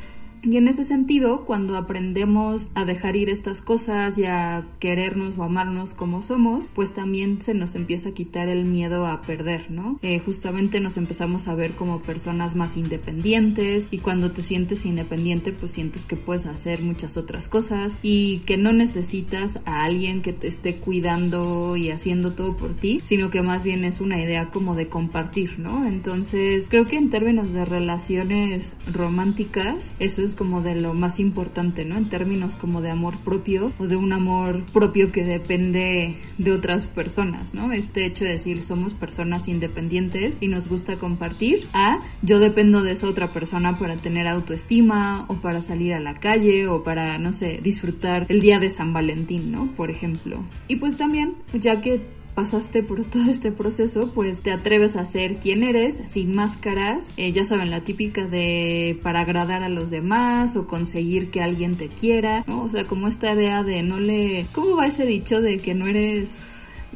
Y 0.47 0.59
en 0.59 0.69
ese 0.69 0.85
sentido, 0.85 1.45
cuando 1.45 1.77
aprendemos 1.77 2.69
a 2.75 2.85
dejar 2.85 3.17
ir 3.17 3.31
estas 3.31 3.63
cosas 3.63 4.17
y 4.17 4.27
a 4.27 4.65
querernos 4.79 5.37
o 5.37 5.43
amarnos 5.43 5.93
como 5.93 6.23
somos, 6.23 6.69
pues 6.73 6.95
también 6.95 7.43
se 7.43 7.53
nos 7.53 7.75
empieza 7.75 8.11
a 8.11 8.13
quitar 8.13 8.49
el 8.49 8.65
miedo 8.65 9.07
a 9.07 9.23
perder, 9.23 9.73
¿no? 9.73 9.99
Eh, 10.03 10.21
justamente 10.21 10.79
nos 10.79 10.99
empezamos 10.99 11.49
a 11.49 11.57
ver 11.57 11.73
como 11.73 12.01
personas 12.01 12.55
más 12.55 12.77
independientes 12.77 13.89
y 13.91 13.99
cuando 13.99 14.31
te 14.31 14.43
sientes 14.43 14.87
independiente, 14.87 15.51
pues 15.51 15.73
sientes 15.73 16.07
que 16.07 16.15
puedes 16.15 16.47
hacer 16.47 16.81
muchas 16.81 17.17
otras 17.17 17.49
cosas 17.49 17.99
y 18.01 18.39
que 18.47 18.57
no 18.57 18.73
necesitas 18.73 19.59
a 19.65 19.83
alguien 19.83 20.23
que 20.23 20.33
te 20.33 20.47
esté 20.47 20.77
cuidando 20.77 21.77
y 21.77 21.91
haciendo 21.91 22.35
todo 22.35 22.57
por 22.57 22.75
ti, 22.75 23.01
sino 23.03 23.31
que 23.31 23.43
más 23.43 23.65
bien 23.65 23.85
es 23.85 24.01
una 24.01 24.23
idea 24.23 24.51
como 24.51 24.77
de 24.77 24.87
compartir, 24.87 25.59
¿no? 25.59 25.85
Entonces, 25.89 26.69
creo 26.69 26.87
que 26.87 26.99
en 26.99 27.11
términos 27.11 27.53
de 27.53 27.65
relaciones 27.65 28.77
románticas, 28.93 29.97
eso 29.99 30.23
es 30.23 30.36
como 30.37 30.63
de 30.63 30.81
lo 30.81 30.95
más 30.95 31.19
importante, 31.19 31.85
¿no? 31.85 31.97
En 31.97 32.09
términos 32.09 32.57
como 32.57 32.81
de 32.81 32.91
amor 32.91 33.15
propio 33.25 33.73
o 33.79 33.87
de 33.87 33.97
un 33.97 34.13
amor 34.13 34.65
propio 34.73 35.11
que 35.11 35.25
depende 35.25 36.17
de 36.39 36.53
otras 36.53 36.87
personas, 36.87 37.55
¿no? 37.55 37.73
Este 37.73 38.05
hecho 38.05 38.25
de 38.25 38.33
decir 38.33 38.63
somos 38.63 38.95
personas 38.95 39.49
independientes 39.49 40.39
y 40.41 40.49
nos 40.49 40.69
gusta 40.69 40.97
compartir, 40.97 41.67
a 41.73 41.99
yo 42.23 42.39
dependo 42.39 42.83
de 42.83 42.93
esa 42.93 43.09
otra 43.09 43.29
persona 43.29 43.79
para 43.79 43.97
tener 43.97 44.29
autoestima 44.29 45.25
o 45.29 45.37
para 45.37 45.63
salir 45.63 45.95
a 45.95 46.01
la 46.01 46.19
calle 46.21 46.69
o 46.69 46.83
para, 46.83 47.19
no 47.19 47.33
sé, 47.33 47.61
disfrutar 47.63 48.27
el 48.29 48.41
día 48.41 48.59
de 48.59 48.71
San 48.71 48.93
Valentín, 48.93 49.53
¿no? 49.53 49.73
Por 49.77 49.91
ejemplo. 49.91 50.45
Y 50.69 50.77
pues 50.77 50.97
también, 50.97 51.35
ya 51.55 51.81
que 51.81 52.16
pasaste 52.37 52.83
por 52.83 53.03
todo 53.07 53.31
este 53.31 53.51
proceso, 53.51 54.13
pues 54.15 54.43
te 54.43 54.53
atreves 54.53 54.95
a 54.95 55.07
ser 55.07 55.39
quien 55.39 55.65
eres, 55.65 56.03
sin 56.05 56.35
máscaras, 56.35 57.09
eh, 57.17 57.33
ya 57.33 57.47
saben, 57.47 57.71
la 57.71 57.83
típica 57.83 58.27
de 58.27 59.01
para 59.03 59.23
agradar 59.23 59.63
a 59.63 59.71
los 59.71 59.91
demás 59.91 60.55
o 60.55 60.67
conseguir 60.67 61.31
que 61.31 61.41
alguien 61.41 61.75
te 61.75 61.89
quiera, 61.89 62.45
¿no? 62.47 62.65
O 62.65 62.71
sea, 62.71 62.87
como 62.87 63.09
esta 63.09 63.33
idea 63.33 63.63
de 63.63 63.83
no 63.83 63.99
le... 63.99 64.47
¿Cómo 64.53 64.77
va 64.77 64.87
ese 64.87 65.07
dicho 65.07 65.41
de 65.41 65.57
que 65.57 65.75
no 65.75 65.87
eres... 65.87 66.31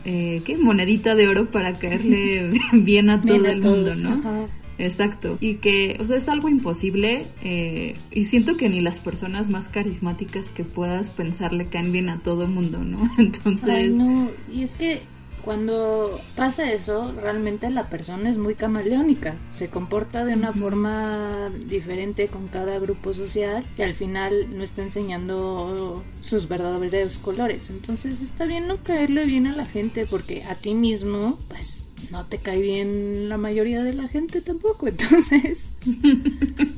Eh, 0.05 0.43
¿Qué? 0.45 0.59
Monedita 0.59 1.15
de 1.15 1.27
oro 1.27 1.51
para 1.51 1.73
caerle 1.73 2.51
bien 2.73 3.09
a 3.09 3.23
todo 3.23 3.47
el 3.47 3.63
mundo, 3.63 3.95
¿no? 3.97 4.47
Exacto. 4.77 5.39
Y 5.41 5.55
que, 5.55 5.97
o 6.01 6.05
sea, 6.05 6.19
es 6.19 6.29
algo 6.29 6.51
imposible 6.51 7.25
eh, 7.43 7.95
y 8.11 8.25
siento 8.25 8.59
que 8.59 8.69
ni 8.69 8.83
las 8.83 8.99
personas 8.99 9.49
más 9.49 9.69
carismáticas 9.69 10.51
que 10.51 10.65
puedas 10.65 11.09
pensar 11.09 11.55
le 11.55 11.67
caen 11.67 11.93
bien 11.93 12.11
a 12.11 12.19
todo 12.23 12.45
el 12.45 12.51
mundo, 12.51 12.79
¿no? 12.85 13.11
Entonces... 13.19 13.71
Ay, 13.71 13.89
no, 13.89 14.31
y 14.53 14.65
es 14.65 14.75
que 14.77 15.01
cuando 15.45 16.21
pasa 16.37 16.71
eso, 16.73 17.13
realmente 17.13 17.71
la 17.71 17.89
persona 17.89 18.31
es 18.31 18.39
muy 18.39 18.55
camaleónica, 18.55 19.37
se 19.53 19.69
comporta 19.69 20.25
de 20.25 20.35
una 20.35 20.53
forma 20.53 21.51
diferente 21.67 22.29
con 22.29 22.49
cada 22.49 22.79
grupo 22.79 23.13
social 23.15 23.65
y 23.77 23.83
al 23.83 23.95
final 23.95 24.57
no 24.57 24.63
está 24.63 24.83
enseñando 24.83 26.03
sus 26.23 26.49
verdaderos 26.49 27.19
colores. 27.19 27.71
Entonces 27.71 28.21
está 28.23 28.45
bien 28.45 28.67
no 28.67 28.83
caerle 28.83 29.27
bien 29.27 29.47
a 29.47 29.57
la 29.57 29.67
gente 29.67 30.07
porque 30.07 30.45
a 30.45 30.55
ti 30.55 30.75
mismo, 30.75 31.39
pues 31.49 31.85
no 32.11 32.27
te 32.27 32.39
cae 32.39 32.61
bien 32.61 33.29
la 33.29 33.37
mayoría 33.37 33.83
de 33.83 33.93
la 33.93 34.09
gente 34.09 34.41
tampoco. 34.41 34.89
Entonces 34.89 35.73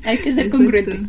hay 0.04 0.18
que 0.18 0.32
ser 0.32 0.50
congruente. 0.50 1.00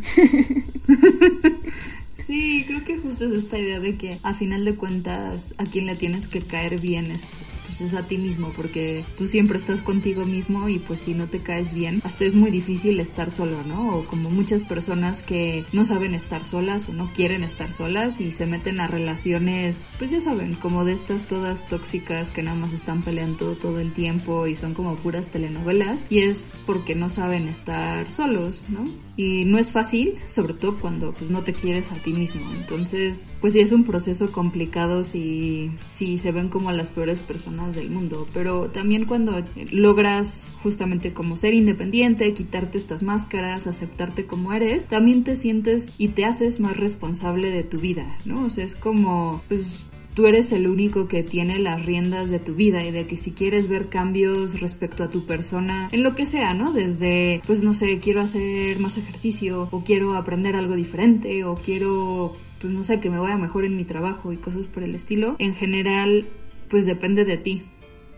Sí, 2.26 2.64
creo 2.66 2.84
que 2.84 2.98
justo 2.98 3.26
es 3.26 3.44
esta 3.44 3.58
idea 3.58 3.80
de 3.80 3.96
que 3.96 4.18
a 4.22 4.32
final 4.32 4.64
de 4.64 4.76
cuentas 4.76 5.54
a 5.58 5.64
quien 5.64 5.84
le 5.84 5.94
tienes 5.94 6.26
que 6.26 6.40
caer 6.40 6.80
bien 6.80 7.10
es 7.10 7.32
pues 7.76 7.92
es 7.92 7.98
a 7.98 8.06
ti 8.06 8.18
mismo 8.18 8.52
porque 8.54 9.04
tú 9.16 9.26
siempre 9.26 9.58
estás 9.58 9.80
contigo 9.80 10.24
mismo 10.24 10.68
y 10.68 10.78
pues 10.78 11.00
si 11.00 11.14
no 11.14 11.28
te 11.28 11.40
caes 11.40 11.72
bien 11.72 12.00
hasta 12.04 12.24
es 12.24 12.36
muy 12.36 12.50
difícil 12.50 13.00
estar 13.00 13.30
solo, 13.30 13.64
¿no? 13.64 13.96
O 13.96 14.04
como 14.06 14.30
muchas 14.30 14.62
personas 14.62 15.22
que 15.22 15.64
no 15.72 15.84
saben 15.84 16.14
estar 16.14 16.44
solas 16.44 16.88
o 16.88 16.92
no 16.92 17.10
quieren 17.12 17.42
estar 17.42 17.72
solas 17.72 18.20
y 18.20 18.30
se 18.30 18.46
meten 18.46 18.80
a 18.80 18.86
relaciones 18.86 19.84
pues 19.98 20.10
ya 20.10 20.20
saben 20.20 20.54
como 20.54 20.84
de 20.84 20.92
estas 20.92 21.24
todas 21.24 21.68
tóxicas 21.68 22.30
que 22.30 22.42
nada 22.42 22.56
más 22.56 22.72
están 22.72 23.02
peleando 23.02 23.56
todo 23.56 23.80
el 23.80 23.92
tiempo 23.92 24.46
y 24.46 24.54
son 24.54 24.74
como 24.74 24.96
puras 24.96 25.30
telenovelas 25.30 26.06
y 26.08 26.20
es 26.20 26.54
porque 26.66 26.94
no 26.94 27.08
saben 27.08 27.48
estar 27.48 28.08
solos, 28.10 28.66
¿no? 28.68 28.84
Y 29.16 29.44
no 29.44 29.58
es 29.58 29.72
fácil, 29.72 30.18
sobre 30.28 30.54
todo 30.54 30.78
cuando 30.78 31.12
pues 31.12 31.30
no 31.30 31.42
te 31.42 31.54
quieres 31.54 31.90
a 31.92 31.94
ti 31.94 32.12
mismo. 32.12 32.42
Entonces, 32.52 33.24
pues 33.44 33.52
sí 33.52 33.60
es 33.60 33.72
un 33.72 33.84
proceso 33.84 34.32
complicado 34.32 35.04
si, 35.04 35.70
se 35.90 36.32
ven 36.32 36.48
como 36.48 36.72
las 36.72 36.88
peores 36.88 37.20
personas 37.20 37.76
del 37.76 37.90
mundo. 37.90 38.26
Pero 38.32 38.70
también 38.70 39.04
cuando 39.04 39.44
logras 39.70 40.50
justamente 40.62 41.12
como 41.12 41.36
ser 41.36 41.52
independiente, 41.52 42.32
quitarte 42.32 42.78
estas 42.78 43.02
máscaras, 43.02 43.66
aceptarte 43.66 44.24
como 44.24 44.54
eres, 44.54 44.88
también 44.88 45.24
te 45.24 45.36
sientes 45.36 45.92
y 45.98 46.08
te 46.08 46.24
haces 46.24 46.58
más 46.58 46.78
responsable 46.78 47.50
de 47.50 47.64
tu 47.64 47.80
vida, 47.80 48.16
¿no? 48.24 48.46
O 48.46 48.48
sea, 48.48 48.64
es 48.64 48.74
como, 48.74 49.42
pues 49.48 49.84
tú 50.14 50.26
eres 50.26 50.50
el 50.52 50.66
único 50.66 51.06
que 51.06 51.22
tiene 51.22 51.58
las 51.58 51.84
riendas 51.84 52.30
de 52.30 52.38
tu 52.38 52.54
vida 52.54 52.82
y 52.82 52.92
de 52.92 53.06
que 53.06 53.18
si 53.18 53.32
quieres 53.32 53.68
ver 53.68 53.88
cambios 53.88 54.60
respecto 54.60 55.04
a 55.04 55.10
tu 55.10 55.26
persona, 55.26 55.88
en 55.92 56.02
lo 56.02 56.14
que 56.14 56.24
sea, 56.24 56.54
¿no? 56.54 56.72
Desde, 56.72 57.42
pues 57.46 57.62
no 57.62 57.74
sé, 57.74 57.98
quiero 57.98 58.20
hacer 58.20 58.78
más 58.78 58.96
ejercicio 58.96 59.68
o 59.70 59.84
quiero 59.84 60.16
aprender 60.16 60.56
algo 60.56 60.76
diferente 60.76 61.44
o 61.44 61.56
quiero, 61.56 62.36
pues 62.64 62.72
no 62.72 62.82
sé, 62.82 62.98
que 62.98 63.10
me 63.10 63.18
vaya 63.18 63.36
mejor 63.36 63.66
en 63.66 63.76
mi 63.76 63.84
trabajo 63.84 64.32
y 64.32 64.38
cosas 64.38 64.66
por 64.68 64.82
el 64.84 64.94
estilo. 64.94 65.36
En 65.38 65.54
general, 65.54 66.24
pues 66.70 66.86
depende 66.86 67.26
de 67.26 67.36
ti 67.36 67.62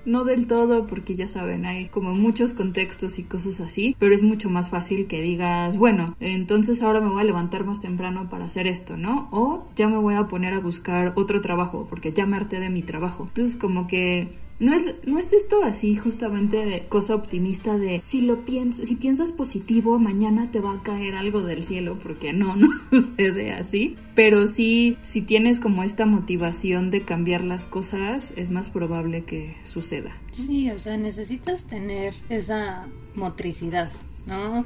no 0.04 0.22
del 0.22 0.46
todo, 0.46 0.86
porque 0.86 1.16
ya 1.16 1.26
saben, 1.26 1.66
hay 1.66 1.88
como 1.88 2.14
muchos 2.14 2.52
contextos 2.52 3.18
y 3.18 3.24
cosas 3.24 3.58
así, 3.58 3.96
pero 3.98 4.14
es 4.14 4.22
mucho 4.22 4.48
más 4.48 4.70
fácil 4.70 5.08
que 5.08 5.20
digas, 5.20 5.76
bueno, 5.76 6.14
entonces 6.20 6.80
ahora 6.80 7.00
me 7.00 7.08
voy 7.08 7.22
a 7.22 7.24
levantar 7.24 7.64
más 7.64 7.80
temprano 7.80 8.30
para 8.30 8.44
hacer 8.44 8.68
esto, 8.68 8.96
¿no? 8.96 9.28
O 9.32 9.66
ya 9.74 9.88
me 9.88 9.98
voy 9.98 10.14
a 10.14 10.28
poner 10.28 10.54
a 10.54 10.60
buscar 10.60 11.12
otro 11.16 11.40
trabajo, 11.40 11.88
porque 11.90 12.12
ya 12.12 12.24
me 12.24 12.36
harté 12.36 12.60
de 12.60 12.70
mi 12.70 12.82
trabajo. 12.82 13.24
Entonces 13.24 13.56
como 13.56 13.88
que 13.88 14.28
No 14.58 14.74
es, 14.74 14.94
no 15.04 15.18
es 15.18 15.32
esto 15.32 15.62
así 15.62 15.96
justamente 15.96 16.64
de 16.64 16.86
cosa 16.88 17.14
optimista 17.14 17.76
de 17.76 18.00
si 18.04 18.22
lo 18.22 18.44
piensas, 18.46 18.88
si 18.88 18.96
piensas 18.96 19.32
positivo, 19.32 19.98
mañana 19.98 20.50
te 20.50 20.60
va 20.60 20.72
a 20.72 20.82
caer 20.82 21.14
algo 21.14 21.42
del 21.42 21.62
cielo, 21.62 21.98
porque 22.02 22.32
no, 22.32 22.56
no 22.56 22.68
sucede 22.90 23.52
así. 23.52 23.96
Pero 24.14 24.46
sí, 24.46 24.96
si 25.02 25.20
tienes 25.20 25.60
como 25.60 25.82
esta 25.82 26.06
motivación 26.06 26.90
de 26.90 27.04
cambiar 27.04 27.44
las 27.44 27.66
cosas, 27.66 28.32
es 28.36 28.50
más 28.50 28.70
probable 28.70 29.24
que 29.24 29.56
suceda. 29.64 30.16
Sí, 30.30 30.70
o 30.70 30.78
sea, 30.78 30.96
necesitas 30.96 31.66
tener 31.66 32.14
esa 32.30 32.86
motricidad, 33.14 33.92
¿no? 34.26 34.64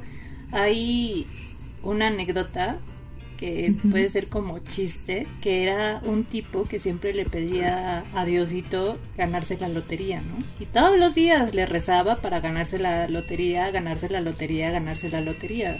Hay 0.51 1.27
una 1.83 2.07
anécdota 2.07 2.79
que 3.41 3.73
puede 3.89 4.07
ser 4.07 4.27
como 4.27 4.59
chiste, 4.59 5.25
que 5.41 5.63
era 5.63 5.99
un 6.05 6.25
tipo 6.25 6.65
que 6.65 6.79
siempre 6.79 7.11
le 7.11 7.25
pedía 7.25 8.03
a 8.13 8.23
Diosito 8.23 8.99
ganarse 9.17 9.57
la 9.59 9.67
lotería, 9.67 10.21
¿no? 10.21 10.37
Y 10.59 10.67
todos 10.67 10.95
los 10.95 11.15
días 11.15 11.55
le 11.55 11.65
rezaba 11.65 12.17
para 12.17 12.39
ganarse 12.39 12.77
la 12.77 13.07
lotería, 13.07 13.71
ganarse 13.71 14.09
la 14.09 14.21
lotería, 14.21 14.69
ganarse 14.69 15.09
la 15.09 15.21
lotería. 15.21 15.79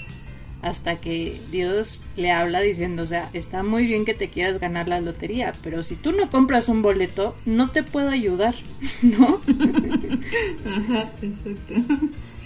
Hasta 0.64 1.00
que 1.00 1.40
Dios 1.52 2.02
le 2.16 2.32
habla 2.32 2.62
diciendo, 2.62 3.04
o 3.04 3.08
sea, 3.08 3.30
está 3.32 3.62
muy 3.62 3.86
bien 3.86 4.06
que 4.06 4.16
te 4.16 4.30
quieras 4.30 4.60
ganar 4.60 4.88
la 4.88 5.00
lotería, 5.00 5.54
pero 5.62 5.84
si 5.84 5.96
tú 5.96 6.14
no 6.14 6.32
compras 6.32 6.68
un 6.68 6.82
boleto, 6.82 7.36
no 7.46 7.70
te 7.70 7.84
puedo 7.84 8.10
ayudar, 8.10 8.56
¿no? 9.04 9.40
Ajá, 10.66 11.12
exacto. 11.22 11.76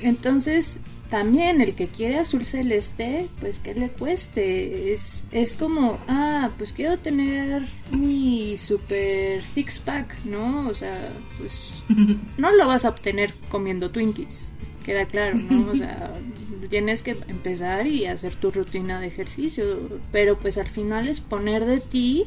Entonces, 0.01 0.81
también 1.09 1.61
el 1.61 1.75
que 1.75 1.87
quiere 1.87 2.17
azul 2.17 2.45
celeste, 2.45 3.27
pues 3.39 3.59
que 3.59 3.73
le 3.73 3.89
cueste. 3.89 4.91
Es, 4.91 5.27
es 5.31 5.55
como, 5.55 5.99
ah, 6.07 6.51
pues 6.57 6.73
quiero 6.73 6.97
tener 6.97 7.63
mi 7.91 8.57
super 8.57 9.43
six 9.43 9.79
pack, 9.79 10.17
¿no? 10.25 10.67
O 10.67 10.73
sea, 10.73 10.97
pues 11.37 11.73
no 12.37 12.51
lo 12.51 12.67
vas 12.67 12.85
a 12.85 12.89
obtener 12.89 13.31
comiendo 13.49 13.89
Twinkies. 13.89 14.51
Queda 14.83 15.05
claro, 15.05 15.37
¿no? 15.37 15.71
O 15.71 15.75
sea, 15.75 16.13
tienes 16.69 17.03
que 17.03 17.15
empezar 17.27 17.87
y 17.87 18.05
hacer 18.07 18.35
tu 18.35 18.51
rutina 18.51 18.99
de 18.99 19.07
ejercicio. 19.07 19.99
Pero 20.11 20.37
pues 20.37 20.57
al 20.57 20.67
final 20.67 21.07
es 21.07 21.21
poner 21.21 21.65
de 21.65 21.79
ti 21.79 22.25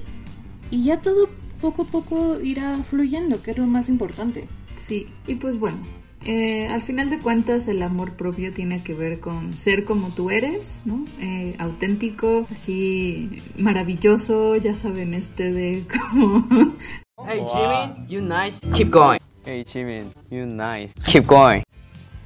y 0.71 0.85
ya 0.85 1.01
todo 1.01 1.29
poco 1.61 1.83
a 1.83 1.87
poco 1.87 2.41
irá 2.41 2.83
fluyendo, 2.85 3.43
que 3.43 3.51
es 3.51 3.59
lo 3.59 3.67
más 3.67 3.89
importante. 3.89 4.47
Sí, 4.77 5.09
y 5.27 5.35
pues 5.35 5.59
bueno, 5.59 5.79
eh, 6.25 6.67
al 6.69 6.83
final 6.83 7.11
de 7.11 7.19
cuentas, 7.19 7.69
el 7.69 7.83
amor 7.83 8.15
propio 8.15 8.53
tiene 8.53 8.83
que 8.83 8.95
ver 8.95 9.21
con 9.21 9.53
ser 9.53 9.85
como 9.85 10.09
tú 10.09 10.31
eres, 10.31 10.81
¿no? 10.85 11.05
Eh, 11.21 11.55
auténtico, 11.59 12.47
así 12.51 13.31
maravilloso, 13.57 14.57
ya 14.57 14.77
saben, 14.77 15.15
este 15.15 15.53
de 15.53 15.85
como... 16.11 16.47
Hey 17.27 17.43
Jimin, 17.53 18.09
you 18.09 18.21
nice, 18.21 18.61
keep 18.75 18.91
going. 18.91 19.19
Hey 19.45 19.65
Jimin, 19.65 20.11
you 20.31 20.47
nice, 20.47 20.95
keep 21.05 21.27
going. 21.27 21.63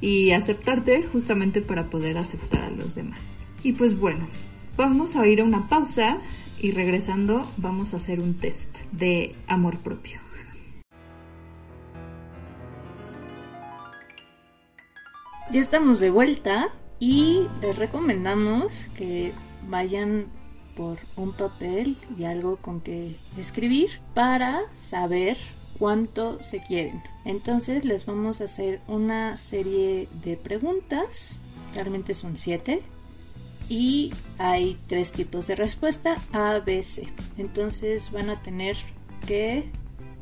Y 0.00 0.32
aceptarte 0.32 1.04
justamente 1.04 1.62
para 1.62 1.84
poder 1.84 2.18
aceptar 2.18 2.64
a 2.64 2.70
los 2.70 2.94
demás. 2.94 3.44
Y 3.62 3.72
pues 3.72 3.98
bueno, 3.98 4.26
vamos 4.76 5.16
a 5.16 5.26
ir 5.26 5.40
a 5.40 5.44
una 5.44 5.68
pausa 5.68 6.18
y 6.60 6.72
regresando 6.72 7.42
vamos 7.56 7.94
a 7.94 7.98
hacer 7.98 8.20
un 8.20 8.34
test 8.34 8.78
de 8.90 9.34
amor 9.46 9.78
propio. 9.78 10.20
Ya 15.52 15.60
estamos 15.60 16.00
de 16.00 16.08
vuelta 16.08 16.70
y 16.98 17.42
les 17.60 17.76
recomendamos 17.76 18.88
que 18.96 19.34
vayan 19.68 20.28
por 20.74 20.96
un 21.14 21.34
papel 21.34 21.98
y 22.18 22.24
algo 22.24 22.56
con 22.56 22.80
que 22.80 23.16
escribir 23.36 24.00
para 24.14 24.62
saber 24.74 25.36
cuánto 25.78 26.42
se 26.42 26.62
quieren. 26.62 27.02
Entonces 27.26 27.84
les 27.84 28.06
vamos 28.06 28.40
a 28.40 28.44
hacer 28.44 28.80
una 28.88 29.36
serie 29.36 30.08
de 30.24 30.38
preguntas, 30.38 31.38
realmente 31.74 32.14
son 32.14 32.38
siete, 32.38 32.80
y 33.68 34.10
hay 34.38 34.78
tres 34.86 35.12
tipos 35.12 35.48
de 35.48 35.56
respuesta, 35.56 36.16
A, 36.32 36.60
B, 36.60 36.82
C. 36.82 37.06
Entonces 37.36 38.10
van 38.10 38.30
a 38.30 38.40
tener 38.40 38.74
que 39.26 39.64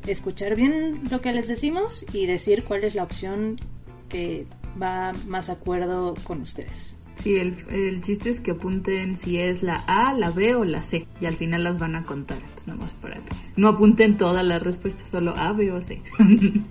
escuchar 0.07 0.57
bien 0.57 1.03
lo 1.09 1.21
que 1.21 1.31
les 1.31 1.47
decimos 1.47 2.05
y 2.11 2.25
decir 2.25 2.65
cuál 2.65 2.83
es 2.83 2.95
la 2.95 3.03
opción 3.03 3.61
que 4.09 4.45
va 4.79 5.13
más 5.27 5.49
acuerdo 5.49 6.15
con 6.23 6.41
ustedes. 6.41 6.97
Sí, 7.23 7.35
el, 7.35 7.55
el, 7.69 8.01
chiste 8.01 8.31
es 8.31 8.39
que 8.39 8.51
apunten 8.51 9.15
si 9.15 9.37
es 9.37 9.61
la 9.61 9.83
A, 9.85 10.13
la 10.13 10.31
B 10.31 10.55
o 10.55 10.65
la 10.65 10.81
C 10.81 11.05
y 11.19 11.27
al 11.27 11.35
final 11.35 11.63
las 11.63 11.77
van 11.77 11.95
a 11.95 12.03
contar, 12.03 12.39
nomás 12.65 12.93
para 12.93 13.15
que 13.15 13.35
no 13.55 13.69
apunten 13.69 14.17
todas 14.17 14.43
las 14.43 14.63
respuestas, 14.63 15.11
solo 15.11 15.35
A, 15.37 15.53
B 15.53 15.71
o 15.71 15.81
C. 15.81 16.01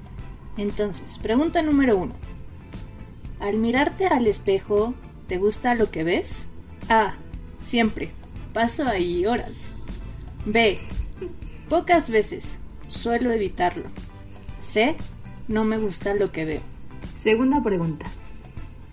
Entonces, 0.57 1.19
pregunta 1.19 1.63
número 1.63 1.97
uno. 1.97 2.15
Al 3.39 3.57
mirarte 3.59 4.07
al 4.07 4.27
espejo, 4.27 4.95
¿te 5.29 5.39
gusta 5.39 5.75
lo 5.75 5.91
que 5.91 6.05
ves? 6.05 6.49
A. 6.89 7.15
Siempre. 7.63 8.11
Paso 8.53 8.87
ahí 8.87 9.25
horas. 9.25 9.71
B. 10.45 10.79
Pocas 11.69 12.11
veces. 12.11 12.59
Suelo 12.89 13.31
evitarlo. 13.31 13.85
C. 14.61 14.97
No 15.49 15.65
me 15.65 15.79
gusta 15.79 16.15
lo 16.15 16.33
que 16.33 16.45
veo. 16.45 16.61
Segunda 17.23 17.63
pregunta. 17.63 18.07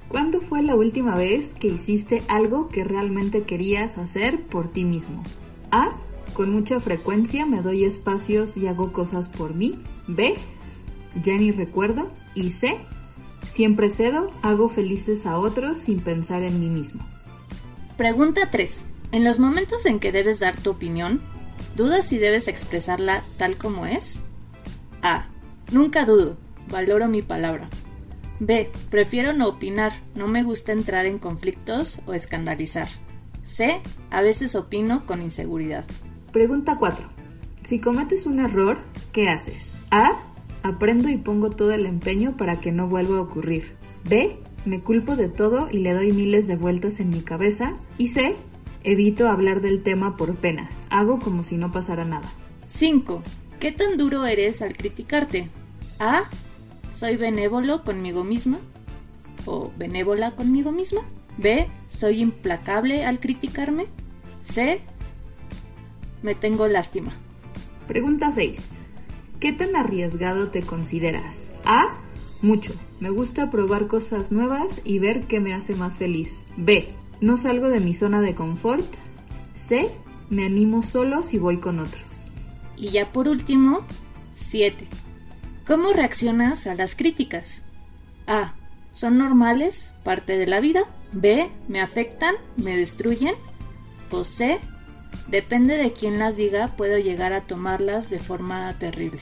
¿Cuándo 0.10 0.42
fue 0.42 0.62
la 0.62 0.76
última 0.76 1.16
vez 1.16 1.54
que 1.58 1.68
hiciste 1.68 2.24
algo 2.28 2.68
que 2.68 2.84
realmente 2.84 3.44
querías 3.44 3.98
hacer 3.98 4.42
por 4.42 4.68
ti 4.68 4.84
mismo? 4.84 5.24
A. 5.72 5.92
Con 6.34 6.52
mucha 6.52 6.82
frecuencia 6.82 7.46
me 7.46 7.62
doy 7.62 7.86
espacios 7.86 8.58
y 8.58 8.68
hago 8.68 8.92
cosas 8.92 9.30
por 9.30 9.56
mí. 9.56 9.80
B. 10.08 10.36
Ya 11.24 11.36
ni 11.36 11.52
recuerdo. 11.52 12.10
Y 12.36 12.52
C. 12.52 12.78
Siempre 13.50 13.90
cedo, 13.90 14.34
hago 14.42 14.68
felices 14.68 15.26
a 15.26 15.40
otros 15.40 15.80
sin 15.80 16.02
pensar 16.02 16.44
en 16.44 16.60
mí 16.60 16.68
mismo. 16.68 17.02
Pregunta 17.96 18.52
3. 18.52 18.88
En 19.14 19.24
los 19.24 19.40
momentos 19.40 19.86
en 19.86 20.00
que 20.02 20.12
debes 20.12 20.42
dar 20.42 20.58
tu 20.58 20.72
opinión, 20.72 21.22
¿dudas 21.78 22.06
si 22.06 22.18
debes 22.18 22.50
expresarla 22.50 23.24
tal 23.38 23.56
como 23.56 23.86
es? 23.86 24.24
A. 25.02 25.28
Nunca 25.72 26.04
dudo. 26.04 26.36
Valoro 26.70 27.08
mi 27.08 27.22
palabra. 27.22 27.70
B. 28.40 28.70
Prefiero 28.90 29.34
no 29.34 29.48
opinar, 29.48 29.94
no 30.16 30.28
me 30.28 30.44
gusta 30.44 30.72
entrar 30.72 31.06
en 31.06 31.20
conflictos 31.20 32.00
o 32.06 32.14
escandalizar. 32.14 32.88
C. 33.46 33.80
A 34.12 34.22
veces 34.22 34.56
opino 34.56 35.06
con 35.06 35.22
inseguridad. 35.22 35.86
Pregunta 36.32 36.78
4. 36.78 37.08
Si 37.64 37.80
cometes 37.80 38.26
un 38.26 38.40
error, 38.40 38.80
¿qué 39.12 39.30
haces? 39.30 39.74
A. 39.92 40.12
Aprendo 40.64 41.10
y 41.10 41.18
pongo 41.18 41.50
todo 41.50 41.72
el 41.72 41.86
empeño 41.86 42.36
para 42.38 42.60
que 42.60 42.72
no 42.72 42.88
vuelva 42.88 43.18
a 43.18 43.22
ocurrir. 43.22 43.76
B. 44.04 44.38
Me 44.66 44.82
culpo 44.82 45.16
de 45.16 45.30
todo 45.30 45.70
y 45.72 45.80
le 45.80 45.94
doy 45.94 46.12
miles 46.12 46.48
de 46.48 46.58
vueltas 46.58 47.00
en 47.00 47.10
mi 47.10 47.22
cabeza. 47.22 47.74
Y 47.98 48.10
C. 48.10 48.36
Evito 48.84 49.30
hablar 49.30 49.62
del 49.62 49.82
tema 49.82 50.18
por 50.18 50.36
pena. 50.36 50.70
Hago 50.90 51.20
como 51.20 51.44
si 51.44 51.58
no 51.58 51.72
pasara 51.72 52.06
nada. 52.06 52.30
5. 52.68 53.24
¿Qué 53.60 53.72
tan 53.72 53.98
duro 53.98 54.26
eres 54.26 54.62
al 54.62 54.76
criticarte? 54.76 55.50
A. 56.00 56.24
¿Soy 56.98 57.16
benévolo 57.16 57.84
conmigo 57.84 58.24
misma? 58.24 58.58
¿O 59.46 59.72
benévola 59.78 60.32
conmigo 60.32 60.72
misma? 60.72 61.02
B. 61.38 61.68
¿Soy 61.86 62.22
implacable 62.22 63.06
al 63.06 63.20
criticarme? 63.20 63.86
C. 64.42 64.82
Me 66.24 66.34
tengo 66.34 66.68
lástima. 66.68 67.12
Pregunta 67.88 68.32
6. 68.32 68.58
¿Qué 69.40 69.54
tan 69.54 69.76
arriesgado 69.76 70.48
te 70.48 70.64
consideras? 70.64 71.36
A. 71.66 71.96
Mucho. 72.42 72.74
Me 73.00 73.12
gusta 73.12 73.52
probar 73.52 73.86
cosas 73.86 74.32
nuevas 74.32 74.82
y 74.84 74.98
ver 74.98 75.28
qué 75.28 75.40
me 75.40 75.54
hace 75.54 75.76
más 75.76 75.98
feliz. 75.98 76.42
B. 76.56 76.90
No 77.22 77.38
salgo 77.38 77.70
de 77.70 77.80
mi 77.80 77.94
zona 77.94 78.22
de 78.22 78.34
confort. 78.34 78.92
C. 79.56 79.88
Me 80.32 80.48
animo 80.48 80.82
solo 80.82 81.22
si 81.22 81.38
voy 81.38 81.60
con 81.60 81.78
otros. 81.78 82.08
Y 82.76 82.90
ya 82.90 83.12
por 83.12 83.28
último, 83.28 83.82
7. 84.34 84.88
¿Cómo 85.68 85.92
reaccionas 85.92 86.66
a 86.66 86.76
las 86.76 86.96
críticas? 86.96 87.62
A. 88.26 88.54
¿Son 88.94 89.18
normales? 89.18 89.94
¿Parte 90.06 90.38
de 90.38 90.48
la 90.48 90.62
vida? 90.62 90.86
B. 91.12 91.50
¿Me 91.68 91.82
afectan? 91.82 92.36
¿Me 92.56 92.78
destruyen? 92.78 93.36
O 94.10 94.24
C. 94.24 94.60
Depende 95.28 95.76
de 95.76 95.92
quién 95.92 96.20
las 96.20 96.38
diga, 96.38 96.70
puedo 96.70 96.98
llegar 96.98 97.34
a 97.34 97.42
tomarlas 97.42 98.10
de 98.10 98.20
forma 98.20 98.74
terrible. 98.80 99.20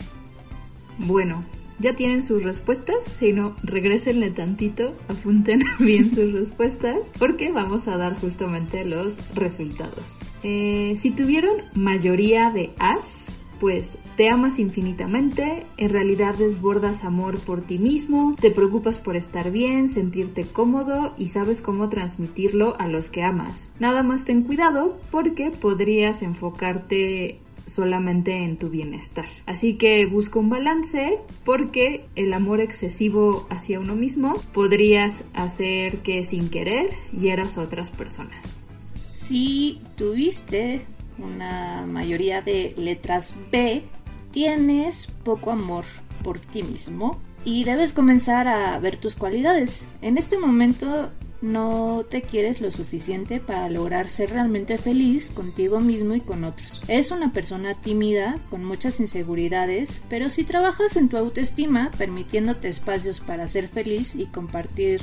Bueno, 0.99 1.43
ya 1.79 1.95
tienen 1.95 2.21
sus 2.21 2.43
respuestas, 2.43 3.07
si 3.07 3.33
no, 3.33 3.55
regresenle 3.63 4.29
tantito, 4.29 4.93
apunten 5.07 5.63
bien 5.79 6.13
sus 6.13 6.31
respuestas, 6.31 6.97
porque 7.17 7.51
vamos 7.51 7.87
a 7.87 7.97
dar 7.97 8.19
justamente 8.19 8.85
los 8.85 9.17
resultados. 9.33 10.19
Eh, 10.43 10.93
si 10.95 11.09
tuvieron 11.09 11.55
mayoría 11.73 12.51
de 12.51 12.69
As, 12.77 13.29
pues 13.59 13.97
te 14.17 14.29
amas 14.29 14.59
infinitamente, 14.59 15.65
en 15.77 15.89
realidad 15.89 16.35
desbordas 16.35 17.03
amor 17.03 17.39
por 17.39 17.61
ti 17.61 17.77
mismo, 17.77 18.35
te 18.39 18.51
preocupas 18.51 18.97
por 18.97 19.15
estar 19.15 19.51
bien, 19.51 19.89
sentirte 19.89 20.43
cómodo 20.43 21.13
y 21.17 21.27
sabes 21.27 21.61
cómo 21.61 21.89
transmitirlo 21.89 22.79
a 22.79 22.87
los 22.87 23.09
que 23.09 23.23
amas. 23.23 23.71
Nada 23.79 24.03
más 24.03 24.25
ten 24.25 24.43
cuidado 24.43 24.97
porque 25.11 25.51
podrías 25.51 26.21
enfocarte 26.21 27.39
solamente 27.67 28.43
en 28.43 28.57
tu 28.57 28.69
bienestar. 28.69 29.25
Así 29.45 29.75
que 29.75 30.05
busca 30.05 30.39
un 30.39 30.49
balance 30.49 31.19
porque 31.43 32.05
el 32.15 32.33
amor 32.33 32.61
excesivo 32.61 33.47
hacia 33.49 33.79
uno 33.79 33.95
mismo 33.95 34.35
podrías 34.53 35.23
hacer 35.33 35.99
que 35.99 36.25
sin 36.25 36.49
querer 36.49 36.91
hieras 37.11 37.57
a 37.57 37.61
otras 37.61 37.89
personas. 37.89 38.59
Si 38.95 39.81
tuviste 39.95 40.81
una 41.17 41.85
mayoría 41.85 42.41
de 42.41 42.73
letras 42.77 43.33
B, 43.51 43.83
tienes 44.31 45.07
poco 45.23 45.51
amor 45.51 45.85
por 46.23 46.39
ti 46.39 46.63
mismo 46.63 47.21
y 47.43 47.63
debes 47.63 47.93
comenzar 47.93 48.47
a 48.47 48.77
ver 48.79 48.97
tus 48.97 49.15
cualidades. 49.15 49.85
En 50.01 50.17
este 50.17 50.37
momento 50.37 51.09
no 51.41 52.03
te 52.09 52.21
quieres 52.21 52.59
lo 52.59 52.71
suficiente 52.71 53.39
para 53.39 53.69
lograr 53.69 54.09
ser 54.09 54.31
realmente 54.31 54.77
feliz 54.77 55.29
contigo 55.31 55.79
mismo 55.79 56.15
y 56.15 56.21
con 56.21 56.43
otros. 56.43 56.81
Es 56.87 57.11
una 57.11 57.31
persona 57.31 57.75
tímida, 57.75 58.35
con 58.49 58.65
muchas 58.65 58.99
inseguridades, 58.99 60.01
pero 60.09 60.29
si 60.29 60.43
trabajas 60.43 60.97
en 60.97 61.07
tu 61.07 61.17
autoestima, 61.17 61.91
permitiéndote 61.97 62.67
espacios 62.67 63.19
para 63.19 63.47
ser 63.47 63.67
feliz 63.67 64.15
y 64.15 64.25
compartir, 64.25 65.01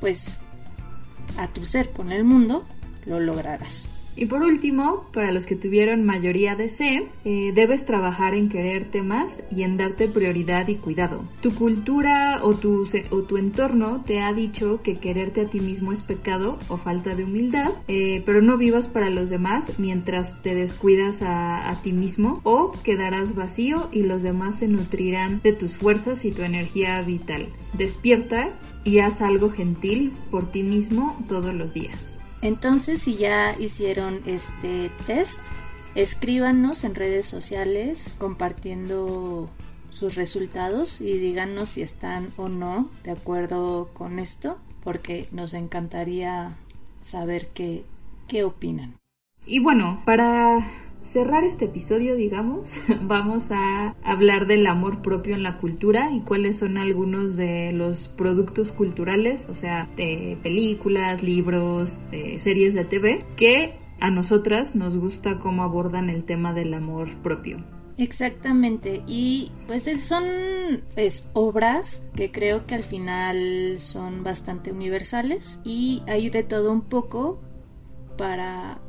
pues, 0.00 0.38
a 1.36 1.46
tu 1.46 1.64
ser 1.64 1.90
con 1.90 2.10
el 2.10 2.24
mundo, 2.24 2.64
lo 3.06 3.20
lograrás. 3.20 3.99
Y 4.20 4.26
por 4.26 4.42
último, 4.42 5.06
para 5.14 5.32
los 5.32 5.46
que 5.46 5.56
tuvieron 5.56 6.04
mayoría 6.04 6.54
de 6.54 6.68
C, 6.68 7.08
eh, 7.24 7.52
debes 7.54 7.86
trabajar 7.86 8.34
en 8.34 8.50
quererte 8.50 9.00
más 9.00 9.42
y 9.50 9.62
en 9.62 9.78
darte 9.78 10.08
prioridad 10.08 10.68
y 10.68 10.74
cuidado. 10.74 11.24
Tu 11.40 11.54
cultura 11.54 12.40
o 12.42 12.52
tu, 12.52 12.86
o 13.08 13.22
tu 13.22 13.38
entorno 13.38 14.04
te 14.04 14.20
ha 14.20 14.34
dicho 14.34 14.82
que 14.82 14.98
quererte 14.98 15.40
a 15.40 15.46
ti 15.46 15.60
mismo 15.60 15.94
es 15.94 16.00
pecado 16.00 16.58
o 16.68 16.76
falta 16.76 17.14
de 17.14 17.24
humildad, 17.24 17.70
eh, 17.88 18.22
pero 18.26 18.42
no 18.42 18.58
vivas 18.58 18.88
para 18.88 19.08
los 19.08 19.30
demás 19.30 19.78
mientras 19.78 20.42
te 20.42 20.54
descuidas 20.54 21.22
a, 21.22 21.70
a 21.70 21.80
ti 21.80 21.94
mismo 21.94 22.42
o 22.44 22.72
quedarás 22.84 23.34
vacío 23.34 23.88
y 23.90 24.02
los 24.02 24.22
demás 24.22 24.58
se 24.58 24.68
nutrirán 24.68 25.40
de 25.40 25.54
tus 25.54 25.76
fuerzas 25.76 26.26
y 26.26 26.30
tu 26.30 26.42
energía 26.42 27.00
vital. 27.00 27.46
Despierta 27.72 28.50
y 28.84 28.98
haz 28.98 29.22
algo 29.22 29.48
gentil 29.48 30.12
por 30.30 30.50
ti 30.50 30.62
mismo 30.62 31.16
todos 31.26 31.54
los 31.54 31.72
días. 31.72 32.09
Entonces, 32.42 33.02
si 33.02 33.16
ya 33.16 33.54
hicieron 33.58 34.20
este 34.26 34.90
test, 35.06 35.38
escríbanos 35.94 36.84
en 36.84 36.94
redes 36.94 37.26
sociales 37.26 38.14
compartiendo 38.18 39.50
sus 39.90 40.14
resultados 40.14 41.00
y 41.00 41.18
díganos 41.18 41.70
si 41.70 41.82
están 41.82 42.28
o 42.36 42.48
no 42.48 42.88
de 43.04 43.10
acuerdo 43.10 43.90
con 43.92 44.18
esto, 44.18 44.58
porque 44.82 45.26
nos 45.32 45.52
encantaría 45.52 46.56
saber 47.02 47.48
qué, 47.48 47.84
qué 48.28 48.44
opinan. 48.44 48.94
Y 49.44 49.58
bueno, 49.58 50.02
para 50.04 50.66
cerrar 51.02 51.44
este 51.44 51.66
episodio, 51.66 52.16
digamos, 52.16 52.74
vamos 53.02 53.50
a 53.50 53.94
hablar 54.02 54.46
del 54.46 54.66
amor 54.66 55.02
propio 55.02 55.34
en 55.34 55.42
la 55.42 55.58
cultura 55.58 56.10
y 56.12 56.20
cuáles 56.20 56.58
son 56.58 56.78
algunos 56.78 57.36
de 57.36 57.72
los 57.72 58.08
productos 58.08 58.72
culturales, 58.72 59.46
o 59.48 59.54
sea, 59.54 59.88
de 59.96 60.38
películas, 60.42 61.22
libros, 61.22 61.96
de 62.10 62.40
series 62.40 62.74
de 62.74 62.84
TV, 62.84 63.24
que 63.36 63.74
a 64.00 64.10
nosotras 64.10 64.74
nos 64.74 64.96
gusta 64.96 65.38
cómo 65.38 65.62
abordan 65.62 66.10
el 66.10 66.24
tema 66.24 66.52
del 66.52 66.74
amor 66.74 67.14
propio. 67.22 67.62
Exactamente, 67.98 69.02
y 69.06 69.52
pues 69.66 69.84
son 70.02 70.24
es, 70.96 71.28
obras 71.34 72.02
que 72.16 72.30
creo 72.30 72.64
que 72.66 72.74
al 72.74 72.82
final 72.82 73.78
son 73.78 74.22
bastante 74.22 74.72
universales 74.72 75.60
y 75.64 76.02
hay 76.06 76.30
de 76.30 76.42
todo 76.42 76.72
un 76.72 76.80
poco 76.80 77.42
para 78.16 78.80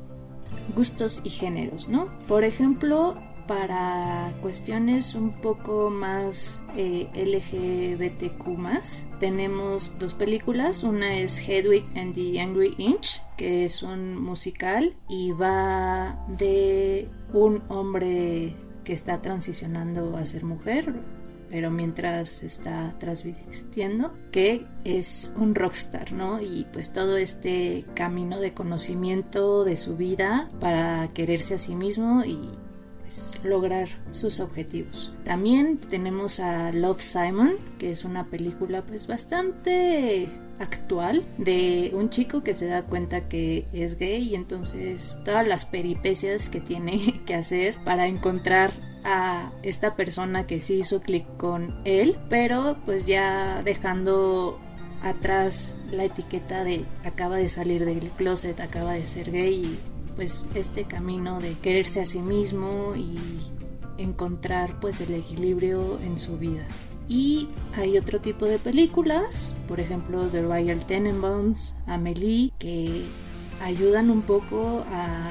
gustos 0.71 1.21
y 1.23 1.29
géneros, 1.29 1.87
¿no? 1.87 2.09
Por 2.27 2.43
ejemplo, 2.43 3.15
para 3.47 4.31
cuestiones 4.41 5.15
un 5.15 5.31
poco 5.31 5.89
más 5.89 6.59
eh, 6.77 7.07
LGBTQ 7.15 8.51
tenemos 9.19 9.91
dos 9.99 10.13
películas. 10.13 10.83
Una 10.83 11.17
es 11.17 11.37
Hedwig 11.37 11.83
and 11.95 12.15
the 12.15 12.39
Angry 12.39 12.73
Inch, 12.77 13.21
que 13.37 13.65
es 13.65 13.83
un 13.83 14.21
musical 14.21 14.95
y 15.09 15.31
va 15.31 16.25
de 16.27 17.07
un 17.33 17.61
hombre 17.69 18.55
que 18.83 18.93
está 18.93 19.21
transicionando 19.21 20.17
a 20.17 20.25
ser 20.25 20.43
mujer 20.43 20.93
pero 21.51 21.69
mientras 21.69 22.43
está 22.43 22.95
transmitiendo, 22.97 24.13
que 24.31 24.65
es 24.85 25.33
un 25.37 25.53
rockstar, 25.53 26.13
¿no? 26.13 26.41
Y 26.41 26.65
pues 26.71 26.93
todo 26.93 27.17
este 27.17 27.83
camino 27.93 28.39
de 28.39 28.53
conocimiento 28.53 29.65
de 29.65 29.75
su 29.75 29.97
vida 29.97 30.49
para 30.61 31.09
quererse 31.09 31.55
a 31.55 31.57
sí 31.57 31.75
mismo 31.75 32.23
y 32.23 32.39
pues, 33.01 33.33
lograr 33.43 33.89
sus 34.11 34.39
objetivos. 34.39 35.11
También 35.25 35.77
tenemos 35.77 36.39
a 36.39 36.71
Love 36.71 37.01
Simon, 37.01 37.51
que 37.77 37.91
es 37.91 38.05
una 38.05 38.27
película 38.27 38.83
pues 38.83 39.05
bastante 39.05 40.29
actual 40.57 41.21
de 41.37 41.91
un 41.93 42.09
chico 42.09 42.43
que 42.43 42.53
se 42.53 42.67
da 42.67 42.83
cuenta 42.83 43.27
que 43.27 43.65
es 43.73 43.97
gay 43.97 44.29
y 44.29 44.35
entonces 44.35 45.19
todas 45.25 45.45
las 45.45 45.65
peripecias 45.65 46.49
que 46.49 46.61
tiene 46.61 47.21
que 47.25 47.35
hacer 47.35 47.75
para 47.83 48.07
encontrar 48.07 48.71
a 49.03 49.51
esta 49.63 49.95
persona 49.95 50.47
que 50.47 50.59
sí 50.59 50.79
hizo 50.79 51.01
clic 51.01 51.25
con 51.37 51.73
él, 51.85 52.17
pero 52.29 52.77
pues 52.85 53.05
ya 53.05 53.61
dejando 53.63 54.59
atrás 55.01 55.77
la 55.91 56.05
etiqueta 56.05 56.63
de 56.63 56.85
acaba 57.03 57.37
de 57.37 57.49
salir 57.49 57.85
del 57.85 58.09
closet, 58.11 58.59
acaba 58.59 58.93
de 58.93 59.05
ser 59.05 59.31
gay 59.31 59.65
y 59.65 59.79
pues 60.15 60.47
este 60.55 60.83
camino 60.83 61.39
de 61.39 61.53
quererse 61.53 62.01
a 62.01 62.05
sí 62.05 62.21
mismo 62.21 62.95
y 62.95 63.17
encontrar 63.97 64.79
pues 64.79 65.01
el 65.01 65.13
equilibrio 65.13 65.99
en 66.01 66.17
su 66.17 66.37
vida. 66.37 66.65
Y 67.07 67.49
hay 67.75 67.97
otro 67.97 68.21
tipo 68.21 68.45
de 68.45 68.57
películas, 68.57 69.55
por 69.67 69.79
ejemplo 69.79 70.27
The 70.27 70.43
Royal 70.43 70.79
Tenenbaums, 70.85 71.75
Amelie, 71.85 72.53
que 72.57 73.03
ayudan 73.61 74.09
un 74.09 74.21
poco 74.21 74.83
a, 74.91 75.29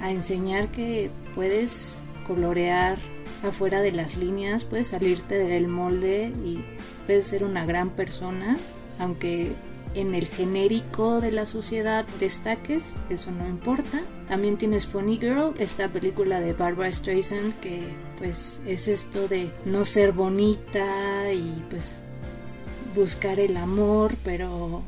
a 0.00 0.10
enseñar 0.10 0.68
que 0.68 1.10
puedes 1.34 2.01
colorear 2.26 2.98
afuera 3.42 3.80
de 3.80 3.92
las 3.92 4.16
líneas, 4.16 4.64
puedes 4.64 4.88
salirte 4.88 5.36
del 5.36 5.68
molde 5.68 6.32
y 6.44 6.64
puedes 7.06 7.26
ser 7.26 7.44
una 7.44 7.66
gran 7.66 7.90
persona, 7.90 8.56
aunque 8.98 9.52
en 9.94 10.14
el 10.14 10.26
genérico 10.26 11.20
de 11.20 11.32
la 11.32 11.46
sociedad 11.46 12.06
destaques, 12.18 12.96
eso 13.10 13.30
no 13.30 13.46
importa. 13.46 14.00
También 14.28 14.56
tienes 14.56 14.86
Funny 14.86 15.18
Girl, 15.18 15.54
esta 15.58 15.88
película 15.88 16.40
de 16.40 16.54
Barbara 16.54 16.90
Streisand 16.90 17.58
que 17.60 17.80
pues 18.18 18.60
es 18.66 18.88
esto 18.88 19.28
de 19.28 19.50
no 19.64 19.84
ser 19.84 20.12
bonita 20.12 21.32
y 21.32 21.62
pues 21.68 22.04
buscar 22.94 23.40
el 23.40 23.56
amor, 23.56 24.14
pero 24.24 24.82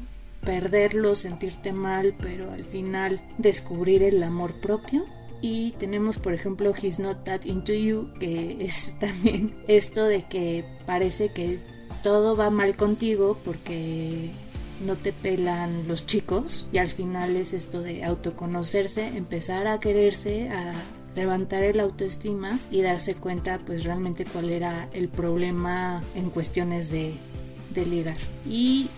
perderlo, 0.44 1.16
sentirte 1.16 1.73
mal, 1.73 2.14
pero 2.20 2.51
al 2.53 2.64
final 2.64 3.20
descubrir 3.38 4.03
el 4.03 4.23
amor 4.23 4.55
propio. 4.55 5.05
Y 5.44 5.72
tenemos, 5.72 6.16
por 6.16 6.33
ejemplo, 6.33 6.72
He's 6.74 6.98
Not 6.98 7.24
That 7.24 7.44
Into 7.44 7.74
You, 7.74 8.09
que 8.18 8.64
es 8.64 8.94
también 8.98 9.54
esto 9.68 10.04
de 10.04 10.22
que 10.22 10.64
parece 10.87 11.35
que 11.35 11.59
todo 12.02 12.35
va 12.35 12.48
mal 12.48 12.76
contigo 12.76 13.38
porque 13.44 14.30
no 14.87 14.96
te 14.96 15.12
pelan 15.12 15.87
los 15.87 16.07
chicos 16.07 16.66
y 16.72 16.78
al 16.78 16.90
final 16.90 17.37
es 17.37 17.52
esto 17.52 17.83
de 17.83 18.04
autoconocerse, 18.04 19.07
empezar 19.18 19.66
a 19.66 19.80
quererse, 19.80 20.48
a 20.48 20.72
levantar 21.14 21.62
el 21.62 21.78
autoestima 21.78 22.59
y 22.70 22.80
darse 22.80 23.14
cuenta 23.14 23.61
pues 23.66 23.85
realmente 23.85 24.24
cuál 24.24 24.48
era 24.48 24.88
el 24.94 25.11
problema 25.11 26.00
en 26.14 26.30
cuestiones 26.30 26.90
de, 26.90 27.12
de 27.74 27.85
ligar. 27.85 28.16
Y 28.48 28.88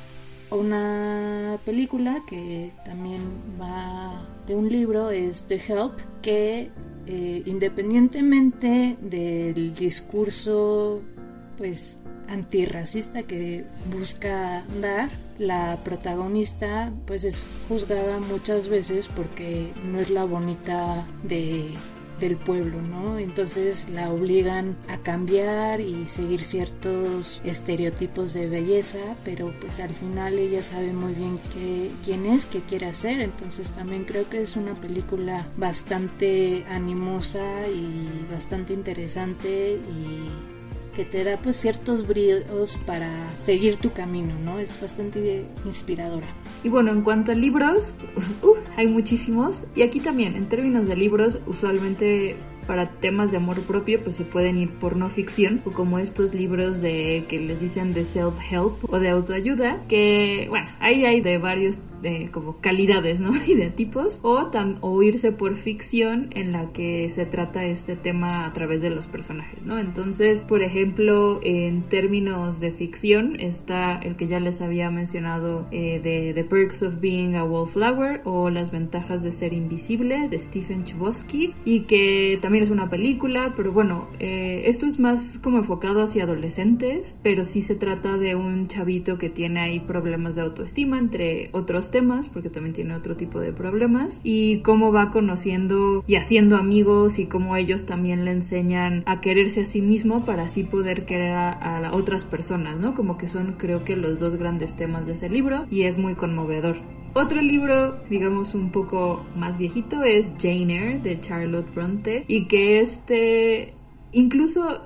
una 0.56 1.58
película 1.64 2.22
que 2.26 2.72
también 2.84 3.20
va 3.60 4.26
de 4.46 4.54
un 4.54 4.68
libro 4.68 5.10
es 5.10 5.44
The 5.44 5.56
Help, 5.56 5.98
que 6.22 6.70
eh, 7.06 7.42
independientemente 7.46 8.96
del 9.00 9.74
discurso 9.74 11.00
pues 11.56 11.98
antirracista 12.28 13.22
que 13.22 13.64
busca 13.96 14.64
dar, 14.80 15.08
la 15.38 15.78
protagonista 15.84 16.92
pues 17.06 17.24
es 17.24 17.46
juzgada 17.68 18.18
muchas 18.18 18.68
veces 18.68 19.08
porque 19.08 19.72
no 19.84 20.00
es 20.00 20.10
la 20.10 20.24
bonita 20.24 21.06
de 21.22 21.70
del 22.20 22.36
pueblo, 22.36 22.80
¿no? 22.82 23.18
Entonces 23.18 23.88
la 23.90 24.10
obligan 24.10 24.76
a 24.88 24.98
cambiar 24.98 25.80
y 25.80 26.08
seguir 26.08 26.44
ciertos 26.44 27.40
estereotipos 27.44 28.32
de 28.32 28.48
belleza, 28.48 28.98
pero 29.24 29.52
pues 29.60 29.80
al 29.80 29.90
final 29.90 30.38
ella 30.38 30.62
sabe 30.62 30.92
muy 30.92 31.12
bien 31.12 31.38
qué, 31.52 31.90
quién 32.04 32.26
es, 32.26 32.46
qué 32.46 32.60
quiere 32.60 32.86
hacer, 32.86 33.20
entonces 33.20 33.70
también 33.72 34.04
creo 34.04 34.28
que 34.28 34.40
es 34.40 34.56
una 34.56 34.74
película 34.74 35.46
bastante 35.56 36.64
animosa 36.68 37.68
y 37.68 38.26
bastante 38.30 38.72
interesante 38.72 39.74
y 39.74 40.26
que 40.96 41.04
te 41.04 41.24
da 41.24 41.36
pues 41.36 41.56
ciertos 41.56 42.06
bríos 42.06 42.78
para 42.86 43.10
seguir 43.42 43.76
tu 43.76 43.92
camino, 43.92 44.32
¿no? 44.42 44.58
Es 44.58 44.80
bastante 44.80 45.44
inspiradora. 45.66 46.26
Y 46.64 46.70
bueno, 46.70 46.90
en 46.90 47.02
cuanto 47.02 47.32
a 47.32 47.34
libros, 47.34 47.92
hay 48.76 48.86
muchísimos. 48.86 49.66
Y 49.74 49.82
aquí 49.82 50.00
también, 50.00 50.36
en 50.36 50.48
términos 50.48 50.86
de 50.86 50.96
libros, 50.96 51.40
usualmente 51.46 52.36
para 52.66 52.90
temas 52.90 53.30
de 53.30 53.36
amor 53.36 53.60
propio, 53.62 54.02
pues 54.02 54.16
se 54.16 54.24
pueden 54.24 54.58
ir 54.58 54.70
por 54.70 54.96
no 54.96 55.08
ficción 55.08 55.62
o 55.64 55.70
como 55.70 55.98
estos 55.98 56.34
libros 56.34 56.80
de 56.80 57.24
que 57.28 57.40
les 57.40 57.60
dicen 57.60 57.92
de 57.92 58.04
self-help 58.04 58.72
o 58.88 58.98
de 58.98 59.08
autoayuda, 59.08 59.84
que 59.88 60.46
bueno, 60.48 60.68
ahí 60.80 61.04
hay 61.04 61.20
de 61.20 61.38
varios 61.38 61.76
como 62.32 62.60
calidades, 62.60 63.20
¿no? 63.20 63.32
Y 63.46 63.54
de 63.54 63.70
tipos, 63.70 64.18
o, 64.22 64.50
o 64.80 65.02
irse 65.02 65.30
por 65.30 65.56
ficción 65.56 66.30
en 66.32 66.52
la 66.52 66.72
que 66.72 67.08
se 67.10 67.26
trata 67.26 67.64
este 67.64 67.94
tema 67.94 68.46
a 68.46 68.52
través 68.52 68.82
de 68.82 68.90
los 68.90 69.06
personajes, 69.06 69.64
¿no? 69.64 69.78
Entonces, 69.78 70.42
por 70.42 70.62
ejemplo, 70.62 71.40
en 71.42 71.82
términos 71.82 72.60
de 72.60 72.72
ficción 72.72 73.38
está 73.38 73.98
el 73.98 74.16
que 74.16 74.26
ya 74.26 74.40
les 74.40 74.60
había 74.60 74.90
mencionado 74.90 75.66
eh, 75.70 76.00
de 76.02 76.32
The 76.34 76.44
Perks 76.44 76.82
of 76.82 77.00
Being 77.00 77.36
a 77.36 77.44
Wallflower 77.44 78.22
o 78.24 78.50
Las 78.50 78.70
ventajas 78.70 79.22
de 79.22 79.32
ser 79.32 79.52
invisible 79.52 80.28
de 80.28 80.38
Stephen 80.38 80.84
Chbosky 80.84 81.54
y 81.64 81.80
que 81.80 82.38
también 82.40 82.64
es 82.64 82.70
una 82.70 82.90
película, 82.90 83.52
pero 83.56 83.72
bueno, 83.72 84.08
eh, 84.18 84.62
esto 84.66 84.86
es 84.86 84.98
más 84.98 85.38
como 85.42 85.58
enfocado 85.58 86.02
hacia 86.02 86.24
adolescentes, 86.24 87.16
pero 87.22 87.44
sí 87.44 87.60
se 87.60 87.74
trata 87.74 88.16
de 88.16 88.34
un 88.34 88.68
chavito 88.68 89.18
que 89.18 89.30
tiene 89.30 89.60
ahí 89.60 89.80
problemas 89.80 90.34
de 90.34 90.42
autoestima, 90.42 90.98
entre 90.98 91.50
otros 91.52 91.90
temas, 91.90 91.95
porque 92.32 92.50
también 92.50 92.74
tiene 92.74 92.94
otro 92.94 93.16
tipo 93.16 93.40
de 93.40 93.52
problemas, 93.52 94.20
y 94.22 94.60
cómo 94.60 94.92
va 94.92 95.10
conociendo 95.10 96.04
y 96.06 96.16
haciendo 96.16 96.56
amigos 96.56 97.18
y 97.18 97.26
cómo 97.26 97.56
ellos 97.56 97.86
también 97.86 98.24
le 98.24 98.32
enseñan 98.32 99.02
a 99.06 99.20
quererse 99.20 99.62
a 99.62 99.66
sí 99.66 99.82
mismo 99.82 100.24
para 100.24 100.44
así 100.44 100.64
poder 100.64 101.04
querer 101.04 101.32
a, 101.32 101.52
a 101.88 101.94
otras 101.94 102.24
personas, 102.24 102.78
¿no? 102.78 102.94
Como 102.94 103.18
que 103.18 103.28
son 103.28 103.54
creo 103.58 103.84
que 103.84 103.96
los 103.96 104.18
dos 104.18 104.36
grandes 104.36 104.76
temas 104.76 105.06
de 105.06 105.12
ese 105.12 105.28
libro 105.28 105.64
y 105.70 105.82
es 105.82 105.98
muy 105.98 106.14
conmovedor. 106.14 106.76
Otro 107.14 107.40
libro, 107.40 107.96
digamos 108.10 108.54
un 108.54 108.70
poco 108.70 109.24
más 109.36 109.56
viejito, 109.56 110.04
es 110.04 110.34
Jane 110.38 110.76
Eyre 110.76 110.98
de 110.98 111.20
Charlotte 111.20 111.74
Bronte 111.74 112.24
y 112.28 112.46
que 112.46 112.80
este 112.80 113.74
incluso 114.12 114.82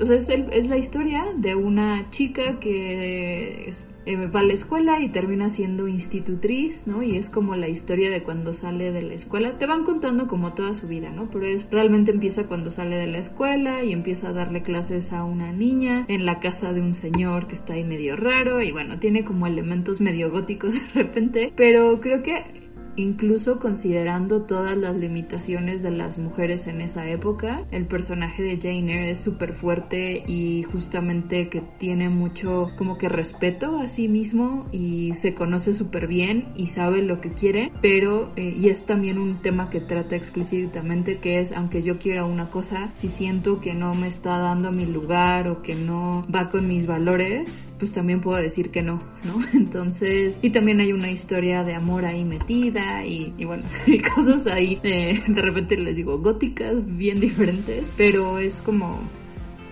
o 0.00 0.04
sea, 0.04 0.16
es, 0.16 0.28
es, 0.28 0.68
la 0.68 0.76
historia 0.76 1.24
de 1.36 1.54
una 1.54 2.10
chica 2.10 2.58
que 2.60 3.68
es, 3.68 3.86
eh, 4.06 4.16
va 4.26 4.40
a 4.40 4.44
la 4.44 4.52
escuela 4.52 5.00
y 5.00 5.08
termina 5.08 5.48
siendo 5.50 5.88
institutriz, 5.88 6.86
¿no? 6.86 7.02
Y 7.02 7.16
es 7.16 7.28
como 7.28 7.56
la 7.56 7.68
historia 7.68 8.10
de 8.10 8.22
cuando 8.22 8.54
sale 8.54 8.92
de 8.92 9.02
la 9.02 9.14
escuela. 9.14 9.58
Te 9.58 9.66
van 9.66 9.84
contando 9.84 10.26
como 10.26 10.54
toda 10.54 10.74
su 10.74 10.86
vida, 10.86 11.10
¿no? 11.10 11.28
Pero 11.30 11.46
es 11.46 11.68
realmente 11.70 12.12
empieza 12.12 12.46
cuando 12.46 12.70
sale 12.70 12.96
de 12.96 13.08
la 13.08 13.18
escuela 13.18 13.84
y 13.84 13.92
empieza 13.92 14.28
a 14.28 14.32
darle 14.32 14.62
clases 14.62 15.12
a 15.12 15.24
una 15.24 15.52
niña 15.52 16.04
en 16.08 16.24
la 16.24 16.38
casa 16.40 16.72
de 16.72 16.80
un 16.80 16.94
señor 16.94 17.48
que 17.48 17.54
está 17.54 17.74
ahí 17.74 17.84
medio 17.84 18.16
raro 18.16 18.62
y 18.62 18.72
bueno, 18.72 18.98
tiene 18.98 19.24
como 19.24 19.46
elementos 19.46 20.00
medio 20.00 20.30
góticos 20.30 20.74
de 20.94 21.02
repente, 21.02 21.52
pero 21.56 22.00
creo 22.00 22.22
que 22.22 22.65
incluso 22.96 23.58
considerando 23.58 24.42
todas 24.42 24.76
las 24.76 24.96
limitaciones 24.96 25.82
de 25.82 25.90
las 25.90 26.18
mujeres 26.18 26.66
en 26.66 26.80
esa 26.80 27.08
época, 27.08 27.64
el 27.70 27.86
personaje 27.86 28.42
de 28.42 28.56
Jane 28.56 28.92
Eyre 28.92 29.10
es 29.10 29.20
súper 29.20 29.52
fuerte 29.52 30.22
y 30.26 30.62
justamente 30.64 31.48
que 31.48 31.62
tiene 31.78 32.08
mucho 32.08 32.70
como 32.76 32.98
que 32.98 33.08
respeto 33.08 33.78
a 33.78 33.88
sí 33.88 34.08
mismo 34.08 34.66
y 34.72 35.14
se 35.14 35.34
conoce 35.34 35.74
súper 35.74 36.06
bien 36.06 36.48
y 36.56 36.66
sabe 36.68 37.02
lo 37.02 37.20
que 37.20 37.30
quiere, 37.30 37.72
pero 37.80 38.32
eh, 38.36 38.54
y 38.58 38.68
es 38.68 38.86
también 38.86 39.18
un 39.18 39.42
tema 39.42 39.70
que 39.70 39.80
trata 39.80 40.16
explícitamente 40.16 41.18
que 41.18 41.40
es 41.40 41.52
aunque 41.52 41.82
yo 41.82 41.98
quiera 41.98 42.24
una 42.24 42.50
cosa, 42.50 42.90
si 42.94 43.08
siento 43.08 43.60
que 43.60 43.74
no 43.74 43.94
me 43.94 44.06
está 44.06 44.38
dando 44.38 44.72
mi 44.72 44.86
lugar 44.86 45.48
o 45.48 45.62
que 45.62 45.74
no 45.74 46.26
va 46.34 46.48
con 46.48 46.66
mis 46.66 46.86
valores, 46.86 47.64
pues 47.78 47.92
también 47.92 48.20
puedo 48.20 48.38
decir 48.38 48.70
que 48.70 48.82
no, 48.82 49.02
¿no? 49.24 49.36
Entonces, 49.54 50.38
y 50.42 50.50
también 50.50 50.80
hay 50.80 50.92
una 50.92 51.10
historia 51.10 51.62
de 51.62 51.74
amor 51.74 52.04
ahí 52.04 52.24
metida 52.24 52.85
y, 53.04 53.32
bueno, 53.44 53.62
y 53.86 53.98
cosas 53.98 54.46
ahí, 54.46 54.76
de 54.82 55.42
repente 55.42 55.76
les 55.76 55.96
digo, 55.96 56.18
góticas, 56.18 56.78
bien 56.96 57.20
diferentes, 57.20 57.92
pero 57.96 58.38
es 58.38 58.62
como 58.62 59.00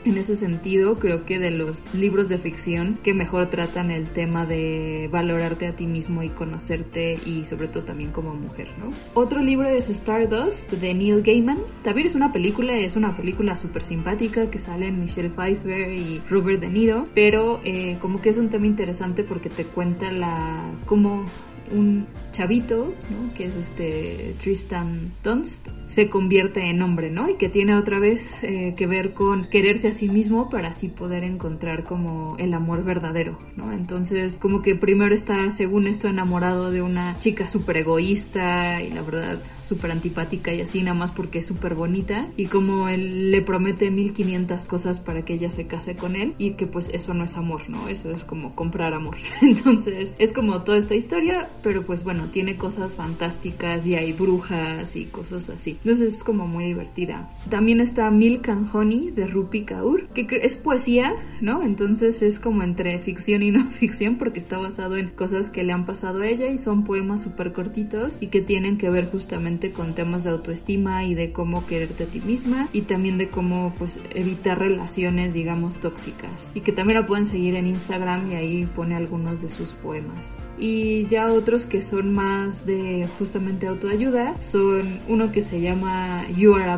en 0.04 0.18
ese 0.18 0.36
sentido, 0.36 0.96
creo 0.96 1.24
que 1.24 1.38
de 1.38 1.50
los 1.50 1.80
libros 1.94 2.28
de 2.28 2.38
ficción 2.38 2.98
que 3.02 3.14
mejor 3.14 3.48
tratan 3.48 3.90
el 3.90 4.06
tema 4.06 4.44
de 4.44 5.08
valorarte 5.10 5.66
a 5.66 5.74
ti 5.74 5.86
mismo 5.86 6.22
y 6.22 6.28
conocerte 6.28 7.18
y 7.24 7.46
sobre 7.46 7.68
todo 7.68 7.84
también 7.84 8.10
como 8.10 8.34
mujer, 8.34 8.68
¿no? 8.78 8.90
Otro 9.14 9.40
libro 9.40 9.68
es 9.68 9.88
Stardust 9.88 10.70
de 10.72 10.92
Neil 10.92 11.22
Gaiman. 11.22 11.58
También 11.82 12.06
es 12.06 12.14
una 12.14 12.32
película, 12.32 12.76
es 12.76 12.96
una 12.96 13.16
película 13.16 13.56
súper 13.56 13.82
simpática 13.82 14.50
que 14.50 14.58
sale 14.58 14.88
en 14.88 15.00
Michelle 15.00 15.30
Pfeiffer 15.30 15.92
y 15.92 16.20
Robert 16.28 16.60
De 16.60 16.68
Niro, 16.68 17.06
pero 17.14 17.60
eh, 17.64 17.96
como 18.00 18.20
que 18.20 18.28
es 18.28 18.36
un 18.36 18.50
tema 18.50 18.66
interesante 18.66 19.24
porque 19.24 19.48
te 19.48 19.64
cuenta 19.64 20.12
la 20.12 20.70
cómo 20.84 21.24
un 21.72 22.06
chavito, 22.34 22.92
¿no? 23.10 23.32
que 23.34 23.44
es 23.44 23.56
este 23.56 24.34
Tristan 24.42 25.12
Dunst, 25.22 25.68
se 25.88 26.08
convierte 26.08 26.68
en 26.68 26.82
hombre, 26.82 27.10
¿no? 27.10 27.30
Y 27.30 27.36
que 27.36 27.48
tiene 27.48 27.76
otra 27.76 28.00
vez 28.00 28.28
eh, 28.42 28.74
que 28.76 28.86
ver 28.86 29.14
con 29.14 29.44
quererse 29.44 29.88
a 29.88 29.94
sí 29.94 30.08
mismo 30.08 30.50
para 30.50 30.70
así 30.70 30.88
poder 30.88 31.22
encontrar 31.22 31.84
como 31.84 32.36
el 32.38 32.52
amor 32.52 32.84
verdadero, 32.84 33.38
¿no? 33.56 33.72
Entonces, 33.72 34.36
como 34.36 34.60
que 34.60 34.74
primero 34.74 35.14
está, 35.14 35.50
según 35.52 35.86
esto, 35.86 36.08
enamorado 36.08 36.72
de 36.72 36.82
una 36.82 37.16
chica 37.20 37.46
súper 37.46 37.78
egoísta 37.78 38.82
y 38.82 38.90
la 38.90 39.02
verdad 39.02 39.38
súper 39.64 39.90
antipática 39.90 40.52
y 40.52 40.60
así 40.60 40.82
nada 40.82 40.94
más 40.94 41.10
porque 41.10 41.38
es 41.38 41.46
súper 41.46 41.74
bonita 41.74 42.28
y 42.36 42.46
como 42.46 42.88
él 42.88 43.30
le 43.30 43.42
promete 43.42 43.90
1500 43.90 44.62
cosas 44.62 45.00
para 45.00 45.24
que 45.24 45.34
ella 45.34 45.50
se 45.50 45.66
case 45.66 45.96
con 45.96 46.16
él 46.16 46.34
y 46.38 46.52
que 46.52 46.66
pues 46.66 46.90
eso 46.92 47.14
no 47.14 47.24
es 47.24 47.36
amor, 47.36 47.68
¿no? 47.68 47.88
Eso 47.88 48.10
es 48.10 48.24
como 48.24 48.54
comprar 48.54 48.94
amor. 48.94 49.16
Entonces 49.42 50.14
es 50.18 50.32
como 50.32 50.62
toda 50.62 50.78
esta 50.78 50.94
historia, 50.94 51.48
pero 51.62 51.82
pues 51.82 52.04
bueno, 52.04 52.23
tiene 52.26 52.56
cosas 52.56 52.94
fantásticas 52.94 53.86
y 53.86 53.94
hay 53.94 54.12
brujas 54.12 54.96
y 54.96 55.06
cosas 55.06 55.50
así. 55.50 55.78
Entonces 55.82 56.14
es 56.14 56.24
como 56.24 56.46
muy 56.46 56.64
divertida. 56.64 57.30
También 57.50 57.80
está 57.80 58.10
Milk 58.10 58.48
and 58.48 58.68
Honey 58.74 59.10
de 59.10 59.26
Rupi 59.26 59.64
Kaur, 59.64 60.08
que 60.08 60.26
es 60.42 60.56
poesía, 60.56 61.14
¿no? 61.40 61.62
Entonces 61.62 62.22
es 62.22 62.38
como 62.38 62.62
entre 62.62 62.98
ficción 62.98 63.42
y 63.42 63.50
no 63.50 63.64
ficción 63.70 64.16
porque 64.16 64.38
está 64.38 64.58
basado 64.58 64.96
en 64.96 65.08
cosas 65.08 65.48
que 65.48 65.62
le 65.62 65.72
han 65.72 65.86
pasado 65.86 66.20
a 66.20 66.26
ella 66.26 66.48
y 66.48 66.58
son 66.58 66.84
poemas 66.84 67.22
súper 67.22 67.52
cortitos 67.52 68.16
y 68.20 68.28
que 68.28 68.40
tienen 68.40 68.78
que 68.78 68.90
ver 68.90 69.10
justamente 69.10 69.70
con 69.70 69.94
temas 69.94 70.24
de 70.24 70.30
autoestima 70.30 71.04
y 71.04 71.14
de 71.14 71.32
cómo 71.32 71.66
quererte 71.66 72.04
a 72.04 72.06
ti 72.06 72.20
misma 72.20 72.68
y 72.72 72.82
también 72.82 73.18
de 73.18 73.28
cómo 73.28 73.74
pues 73.78 73.98
evitar 74.14 74.58
relaciones 74.58 75.34
digamos 75.34 75.76
tóxicas 75.80 76.50
y 76.54 76.60
que 76.60 76.72
también 76.72 77.00
la 77.00 77.06
pueden 77.06 77.26
seguir 77.26 77.56
en 77.56 77.66
Instagram 77.66 78.30
y 78.30 78.34
ahí 78.34 78.66
pone 78.66 78.94
algunos 78.94 79.42
de 79.42 79.50
sus 79.50 79.70
poemas 79.72 80.34
y 80.58 81.06
ya 81.06 81.32
otros 81.32 81.66
que 81.66 81.82
son 81.82 82.12
más 82.12 82.66
de 82.66 83.08
justamente 83.18 83.66
autoayuda 83.66 84.34
son 84.42 85.00
uno 85.08 85.32
que 85.32 85.42
se 85.42 85.60
llama 85.60 86.26
You 86.36 86.54
Are 86.54 86.70
a 86.70 86.76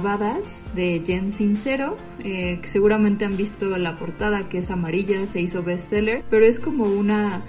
de 0.74 1.02
Jen 1.04 1.32
Sincero 1.32 1.96
eh, 2.20 2.58
que 2.62 2.68
seguramente 2.68 3.24
han 3.24 3.36
visto 3.36 3.76
la 3.76 3.96
portada 3.96 4.48
que 4.48 4.58
es 4.58 4.70
amarilla 4.70 5.26
se 5.26 5.40
hizo 5.40 5.62
bestseller 5.62 6.24
pero 6.30 6.46
es 6.46 6.58
como 6.58 6.84
una 6.84 7.42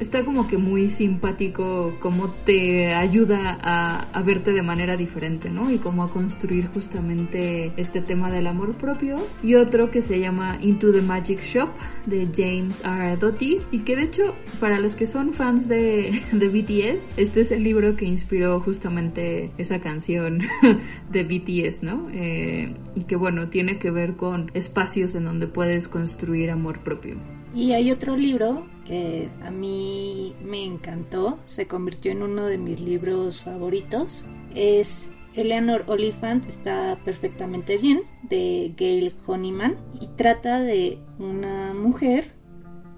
está 0.00 0.24
como 0.24 0.48
que 0.48 0.56
muy 0.56 0.88
simpático 0.88 1.94
cómo 2.00 2.28
te 2.44 2.94
ayuda 2.94 3.58
a, 3.60 4.00
a, 4.12 4.22
verte 4.22 4.52
de 4.52 4.62
manera 4.62 4.96
diferente, 4.96 5.50
¿no? 5.50 5.70
Y 5.70 5.78
cómo 5.78 6.02
a 6.02 6.08
construir 6.08 6.68
justamente 6.68 7.72
este 7.76 8.00
tema 8.00 8.30
del 8.30 8.46
amor 8.46 8.74
propio. 8.74 9.16
Y 9.42 9.54
otro 9.54 9.90
que 9.90 10.02
se 10.02 10.18
llama 10.18 10.58
Into 10.60 10.90
the 10.90 11.02
Magic 11.02 11.40
Shop 11.42 11.70
de 12.06 12.26
James 12.34 12.82
R. 12.84 13.16
Doty 13.16 13.60
y 13.70 13.80
que 13.80 13.96
de 13.96 14.02
hecho 14.04 14.34
para 14.58 14.80
los 14.80 14.94
que 14.94 15.06
son 15.06 15.34
fans 15.34 15.68
de, 15.68 16.22
de 16.32 16.48
BTS, 16.48 17.18
este 17.18 17.40
es 17.40 17.52
el 17.52 17.62
libro 17.62 17.94
que 17.96 18.06
inspiró 18.06 18.60
justamente 18.60 19.50
esa 19.58 19.80
canción 19.80 20.40
de 21.10 21.24
BTS, 21.24 21.82
¿no? 21.82 22.08
Eh, 22.12 22.74
y 22.94 23.04
que 23.04 23.16
bueno, 23.16 23.48
tiene 23.48 23.78
que 23.78 23.90
ver 23.90 24.16
con 24.16 24.50
espacios 24.54 25.14
en 25.14 25.24
donde 25.24 25.46
puedes 25.46 25.88
construir 25.88 26.50
amor 26.50 26.80
propio. 26.80 27.16
Y 27.54 27.72
hay 27.72 27.90
otro 27.90 28.16
libro 28.16 28.66
que 28.86 29.28
a 29.42 29.50
mí 29.50 30.34
me 30.42 30.64
encantó, 30.64 31.38
se 31.46 31.66
convirtió 31.66 32.12
en 32.12 32.22
uno 32.22 32.46
de 32.46 32.58
mis 32.58 32.80
libros 32.80 33.42
favoritos. 33.42 34.24
Es 34.54 35.10
Eleanor 35.34 35.84
Oliphant 35.86 36.46
está 36.48 36.98
perfectamente 37.04 37.76
bien 37.76 38.02
de 38.22 38.74
Gail 38.76 39.14
Honeyman 39.26 39.76
y 40.00 40.08
trata 40.08 40.60
de 40.60 40.98
una 41.18 41.72
mujer 41.72 42.32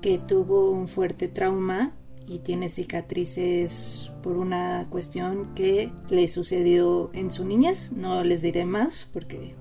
que 0.00 0.18
tuvo 0.18 0.70
un 0.70 0.88
fuerte 0.88 1.28
trauma 1.28 1.92
y 2.26 2.38
tiene 2.38 2.68
cicatrices 2.68 4.12
por 4.22 4.36
una 4.36 4.86
cuestión 4.88 5.54
que 5.54 5.92
le 6.08 6.28
sucedió 6.28 7.10
en 7.12 7.30
su 7.30 7.44
niñez. 7.44 7.92
No 7.92 8.24
les 8.24 8.42
diré 8.42 8.64
más 8.64 9.08
porque 9.12 9.54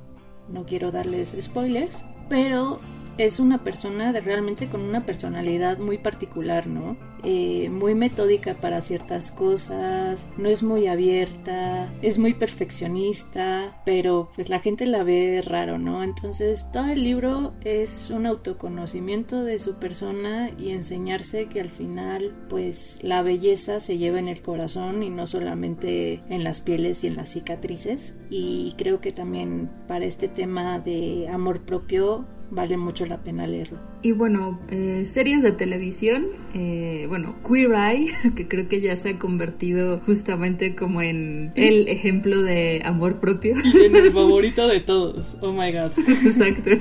no 0.49 0.65
quiero 0.65 0.91
darles 0.91 1.35
spoilers, 1.39 2.05
pero 2.29 2.79
es 3.17 3.39
una 3.39 3.63
persona 3.63 4.11
realmente 4.11 4.67
con 4.67 4.81
una 4.81 5.05
personalidad 5.05 5.77
muy 5.77 5.97
particular, 5.97 6.67
¿no? 6.67 6.95
Eh, 7.23 7.69
muy 7.69 7.93
metódica 7.93 8.55
para 8.55 8.81
ciertas 8.81 9.31
cosas, 9.31 10.27
no 10.37 10.49
es 10.49 10.63
muy 10.63 10.87
abierta, 10.87 11.87
es 12.01 12.17
muy 12.17 12.33
perfeccionista, 12.33 13.79
pero 13.85 14.31
pues 14.35 14.49
la 14.49 14.59
gente 14.59 14.87
la 14.87 15.03
ve 15.03 15.43
raro, 15.45 15.77
¿no? 15.77 16.01
Entonces 16.01 16.65
todo 16.71 16.87
el 16.87 17.03
libro 17.03 17.53
es 17.63 18.09
un 18.09 18.25
autoconocimiento 18.25 19.43
de 19.43 19.59
su 19.59 19.75
persona 19.75 20.49
y 20.57 20.71
enseñarse 20.71 21.45
que 21.45 21.61
al 21.61 21.69
final 21.69 22.33
pues 22.49 22.97
la 23.03 23.21
belleza 23.21 23.79
se 23.79 23.99
lleva 23.99 24.17
en 24.17 24.27
el 24.27 24.41
corazón 24.41 25.03
y 25.03 25.11
no 25.11 25.27
solamente 25.27 26.23
en 26.29 26.43
las 26.43 26.61
pieles 26.61 27.03
y 27.03 27.07
en 27.07 27.17
las 27.17 27.29
cicatrices 27.29 28.15
y 28.31 28.73
creo 28.79 28.99
que 28.99 29.11
también 29.11 29.69
para 29.87 30.05
este 30.05 30.27
tema 30.27 30.79
de 30.79 31.29
amor 31.29 31.61
propio 31.61 32.25
vale 32.51 32.77
mucho 32.77 33.05
la 33.05 33.17
pena 33.17 33.47
leerlo. 33.47 33.79
Y 34.01 34.11
bueno, 34.11 34.59
eh, 34.69 35.03
series 35.05 35.41
de 35.41 35.53
televisión, 35.53 36.27
eh, 36.53 37.05
bueno, 37.07 37.35
Queer 37.47 37.71
Eye, 37.71 38.13
que 38.35 38.47
creo 38.47 38.67
que 38.67 38.81
ya 38.81 38.95
se 38.95 39.11
ha 39.11 39.19
convertido 39.19 39.99
justamente 40.05 40.75
como 40.75 41.01
en 41.01 41.51
el 41.55 41.87
ejemplo 41.87 42.41
de 42.41 42.81
amor 42.83 43.19
propio. 43.19 43.55
Y 43.73 43.85
en 43.85 43.95
el 43.95 44.11
favorito 44.13 44.67
de 44.67 44.81
todos, 44.81 45.37
oh 45.41 45.53
my 45.53 45.71
god. 45.71 45.91
Exacto, 45.97 46.71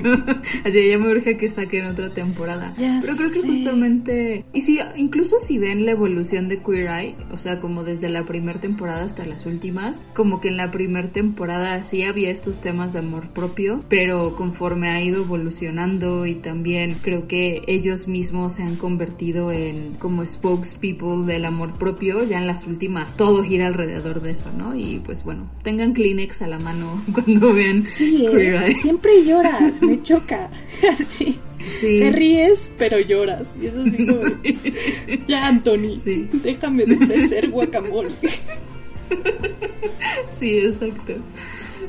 Así 0.65 0.89
ya 0.89 0.99
me 0.99 1.11
urge 1.11 1.37
que 1.37 1.49
saquen 1.49 1.87
otra 1.87 2.11
temporada. 2.11 2.75
Pero 2.77 3.17
creo 3.17 3.31
que 3.31 3.41
justamente, 3.41 4.45
y 4.53 4.61
si, 4.63 4.79
incluso 4.97 5.39
si 5.39 5.59
ven 5.59 5.87
la 5.87 5.93
evolución 5.93 6.49
de 6.49 6.63
Queer 6.63 6.89
Eye, 6.89 7.17
o 7.33 7.39
sea, 7.39 7.61
como 7.61 7.85
desde 7.85 8.09
la 8.09 8.25
primera 8.25 8.61
temporada 8.61 9.05
hasta 9.05 9.25
las 9.25 9.47
últimas, 9.47 10.03
como 10.15 10.41
que 10.41 10.49
en 10.49 10.57
la 10.57 10.71
primera 10.71 11.13
temporada 11.13 11.85
sí 11.85 12.03
había 12.03 12.31
estos 12.31 12.61
temas 12.61 12.93
de 12.93 12.99
amor 12.99 13.29
propio, 13.33 13.81
pero 13.89 14.35
conforme 14.35 14.91
ha 14.91 15.01
ido 15.01 15.23
evolucionando 15.23 15.60
y 15.62 16.35
también 16.37 16.96
creo 17.03 17.29
que 17.29 17.62
ellos 17.66 18.09
mismos 18.09 18.55
se 18.55 18.62
han 18.62 18.77
convertido 18.77 19.53
en 19.53 19.94
como 19.99 20.25
spokespeople 20.25 21.27
del 21.27 21.44
amor 21.44 21.75
propio, 21.75 22.25
ya 22.25 22.38
en 22.38 22.46
las 22.46 22.66
últimas 22.66 23.14
todo 23.16 23.42
gira 23.42 23.66
alrededor 23.66 24.23
de 24.23 24.31
eso, 24.31 24.51
¿no? 24.57 24.75
Y 24.75 25.01
pues 25.05 25.23
bueno, 25.23 25.51
tengan 25.62 25.92
Kleenex 25.92 26.40
a 26.42 26.46
la 26.46 26.59
mano 26.59 27.03
cuando 27.12 27.53
vean 27.53 27.87
sí, 27.87 28.27
¿eh? 28.27 28.75
siempre 28.81 29.23
lloras, 29.25 29.83
me 29.83 30.03
choca. 30.03 30.49
sí. 31.09 31.38
Te 31.81 32.11
ríes, 32.11 32.73
pero 32.79 32.99
lloras. 32.99 33.51
Y 33.61 33.66
eso 33.66 33.83
así 33.83 34.07
como, 34.07 34.23
ya, 35.27 35.46
Anthony, 35.46 35.99
sí. 36.03 36.27
déjame 36.42 36.87
de 36.87 36.96
ofrecer 36.96 37.51
guacamole. 37.51 38.09
sí, 40.38 40.59
exacto. 40.59 41.14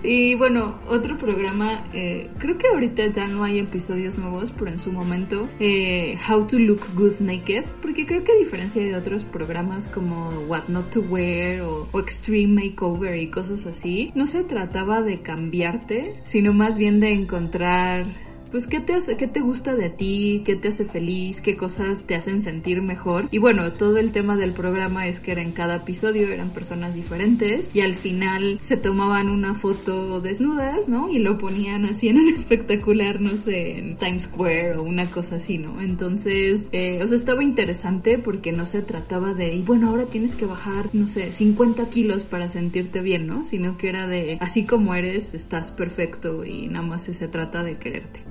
Y 0.04 0.36
bueno, 0.36 0.80
otro 0.88 1.18
programa, 1.18 1.84
eh, 1.94 2.30
creo 2.40 2.58
que 2.58 2.68
ahorita 2.68 3.08
ya 3.08 3.28
no 3.28 3.44
hay 3.44 3.60
episodios 3.60 4.18
nuevos, 4.18 4.52
pero 4.52 4.72
en 4.72 4.80
su 4.80 4.92
momento, 4.92 5.48
eh, 5.60 6.18
How 6.28 6.48
to 6.48 6.58
Look 6.58 6.82
Good 6.96 7.20
Naked, 7.20 7.66
porque 7.82 8.06
creo 8.06 8.24
que 8.24 8.32
a 8.32 8.36
diferencia 8.36 8.84
de 8.84 8.96
otros 8.96 9.24
programas 9.26 9.88
como 9.88 10.30
What 10.48 10.70
Not 10.70 10.90
to 10.92 11.02
Wear 11.02 11.62
o, 11.62 11.88
o 11.92 12.00
Extreme 12.00 12.70
Makeover 12.70 13.16
y 13.18 13.28
cosas 13.28 13.66
así, 13.68 14.12
no 14.16 14.26
se 14.26 14.44
trataba 14.44 15.02
de 15.02 15.22
cambiarte, 15.22 16.14
sino 16.24 16.52
más 16.52 16.78
bien 16.78 17.00
de 17.00 17.12
encontrar 17.12 18.06
pues 18.52 18.68
qué 18.68 18.80
te 18.80 18.94
hace, 18.94 19.18
qué 19.18 19.28
te 19.28 19.40
gusta 19.40 19.76
de 19.76 19.90
ti, 19.90 20.44
qué 20.46 20.56
te 20.56 20.68
hace 20.68 20.86
feliz, 20.86 21.42
qué 21.42 21.56
cosas 21.56 22.04
te 22.04 22.16
hacen 22.16 22.42
sentir 22.42 22.82
mejor. 22.82 23.28
Y 23.32 23.38
bueno, 23.38 23.72
todo 23.74 23.98
el 23.98 24.12
tema 24.12 24.36
del 24.36 24.52
programa 24.52 25.08
es 25.08 25.20
que 25.20 25.32
era 25.32 25.42
en 25.42 25.52
cada 25.52 25.78
episodio 25.78 26.28
eran 26.28 26.50
personas 26.50 26.96
diferentes 26.96 27.72
y 27.74 27.82
al 27.82 27.96
final 27.96 28.60
se 28.62 28.78
tomaban 28.78 29.30
una 29.30 29.56
foto 29.56 30.22
desnudas, 30.22 30.88
¿no? 30.88 31.10
Y 31.10 31.20
lo 31.20 31.38
ponían 31.38 31.86
así 31.86 32.10
en 32.10 32.18
un 32.18 32.30
espectacular, 32.34 33.22
no 33.22 33.38
sé, 33.38 33.78
en 33.78 33.98
Times 33.98 34.24
Square 34.24 34.78
o 34.78 34.84
una 34.84 35.06
cosa 35.08 35.38
así, 35.38 35.58
¿no? 35.58 35.82
Entonces, 35.82 36.68
eh, 36.72 37.00
o 37.02 37.08
sea, 37.08 37.16
estaba 37.16 37.44
interesante 37.44 38.18
porque 38.18 38.52
no 38.52 38.66
se 38.66 38.82
trataba 38.82 39.34
de, 39.34 39.56
y 39.56 39.62
bueno, 39.62 39.90
ahora 39.90 40.06
tienes 40.06 40.36
que 40.36 40.46
bajar, 40.46 40.90
no 40.94 41.08
sé, 41.08 41.32
50 41.32 41.90
kilos 41.90 42.24
para 42.24 42.50
sentirte 42.50 43.00
bien, 43.02 43.28
¿no? 43.28 43.46
Sino 43.46 43.78
que 43.78 43.90
era 43.90 44.08
de, 44.08 44.38
así 44.42 44.66
como 44.66 44.94
eres, 44.94 45.34
estás 45.34 45.72
perfecto 45.72 46.44
y 46.44 46.68
nada 46.68 46.86
más 46.86 47.04
se 47.04 47.28
trata 47.28 47.64
de 47.64 47.78
quererte. 47.78 48.22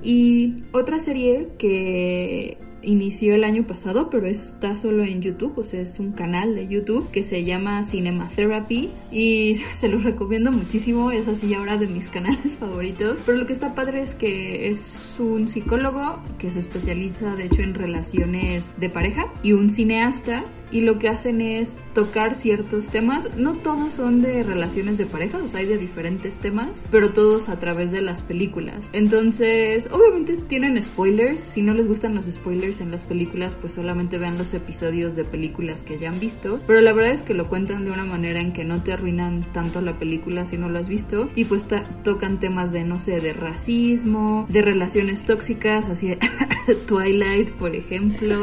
Otra 0.71 0.99
serie 0.99 1.49
que 1.57 2.57
inició 2.83 3.35
el 3.35 3.43
año 3.43 3.65
pasado, 3.65 4.09
pero 4.09 4.27
está 4.27 4.77
solo 4.77 5.03
en 5.03 5.21
YouTube, 5.21 5.57
o 5.57 5.63
sea, 5.63 5.81
es 5.81 5.99
un 5.99 6.11
canal 6.13 6.55
de 6.55 6.67
YouTube 6.67 7.09
que 7.11 7.23
se 7.23 7.43
llama 7.43 7.83
Cinema 7.83 8.29
Therapy 8.35 8.89
y 9.11 9.61
se 9.73 9.87
los 9.87 10.03
recomiendo 10.03 10.51
muchísimo, 10.51 11.11
es 11.11 11.27
así 11.27 11.53
ahora 11.53 11.77
de 11.77 11.87
mis 11.87 12.09
canales 12.09 12.55
favoritos, 12.59 13.19
pero 13.25 13.37
lo 13.37 13.45
que 13.45 13.53
está 13.53 13.75
padre 13.75 14.01
es 14.01 14.15
que 14.15 14.69
es 14.69 15.15
un 15.19 15.47
psicólogo 15.47 16.21
que 16.37 16.51
se 16.51 16.59
especializa 16.59 17.35
de 17.35 17.45
hecho 17.45 17.61
en 17.61 17.73
relaciones 17.73 18.71
de 18.77 18.89
pareja 18.89 19.31
y 19.43 19.53
un 19.53 19.69
cineasta 19.69 20.43
y 20.71 20.81
lo 20.81 20.99
que 20.99 21.09
hacen 21.09 21.41
es 21.41 21.75
tocar 21.93 22.35
ciertos 22.35 22.87
temas. 22.87 23.35
No 23.37 23.55
todos 23.55 23.93
son 23.93 24.21
de 24.21 24.43
relaciones 24.43 24.97
de 24.97 25.05
pareja, 25.05 25.37
o 25.37 25.47
sea, 25.47 25.59
hay 25.59 25.65
de 25.65 25.77
diferentes 25.77 26.35
temas, 26.37 26.85
pero 26.91 27.11
todos 27.11 27.49
a 27.49 27.59
través 27.59 27.91
de 27.91 28.01
las 28.01 28.21
películas. 28.21 28.89
Entonces, 28.93 29.87
obviamente 29.91 30.37
tienen 30.37 30.81
spoilers. 30.81 31.39
Si 31.39 31.61
no 31.61 31.73
les 31.73 31.87
gustan 31.87 32.15
los 32.15 32.25
spoilers 32.25 32.81
en 32.81 32.91
las 32.91 33.03
películas, 33.03 33.55
pues 33.59 33.73
solamente 33.73 34.17
vean 34.17 34.37
los 34.37 34.53
episodios 34.53 35.15
de 35.15 35.25
películas 35.25 35.83
que 35.83 35.97
ya 35.97 36.09
han 36.09 36.19
visto. 36.19 36.59
Pero 36.67 36.81
la 36.81 36.93
verdad 36.93 37.13
es 37.13 37.21
que 37.21 37.33
lo 37.33 37.47
cuentan 37.47 37.85
de 37.85 37.91
una 37.91 38.05
manera 38.05 38.39
en 38.39 38.53
que 38.53 38.63
no 38.63 38.81
te 38.81 38.93
arruinan 38.93 39.45
tanto 39.53 39.81
la 39.81 39.97
película 39.99 40.45
si 40.45 40.57
no 40.57 40.69
lo 40.69 40.79
has 40.79 40.89
visto. 40.89 41.29
Y 41.35 41.45
pues 41.45 41.65
tocan 42.03 42.39
temas 42.39 42.71
de, 42.71 42.83
no 42.83 42.99
sé, 42.99 43.19
de 43.19 43.33
racismo, 43.33 44.45
de 44.49 44.61
relaciones 44.61 45.25
tóxicas, 45.25 45.87
así 45.87 46.09
de 46.09 46.19
Twilight, 46.87 47.51
por 47.51 47.75
ejemplo. 47.75 48.41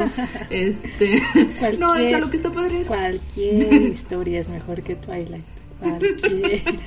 este. 0.50 1.22
No, 1.78 1.94
lo 2.20 2.30
que 2.30 2.36
está 2.36 2.50
padre 2.50 2.84
Cualquier 2.84 3.82
historia 3.92 4.40
es 4.40 4.48
mejor 4.48 4.82
que 4.82 4.96
Twilight. 4.96 5.44
Cualquiera. 5.80 6.82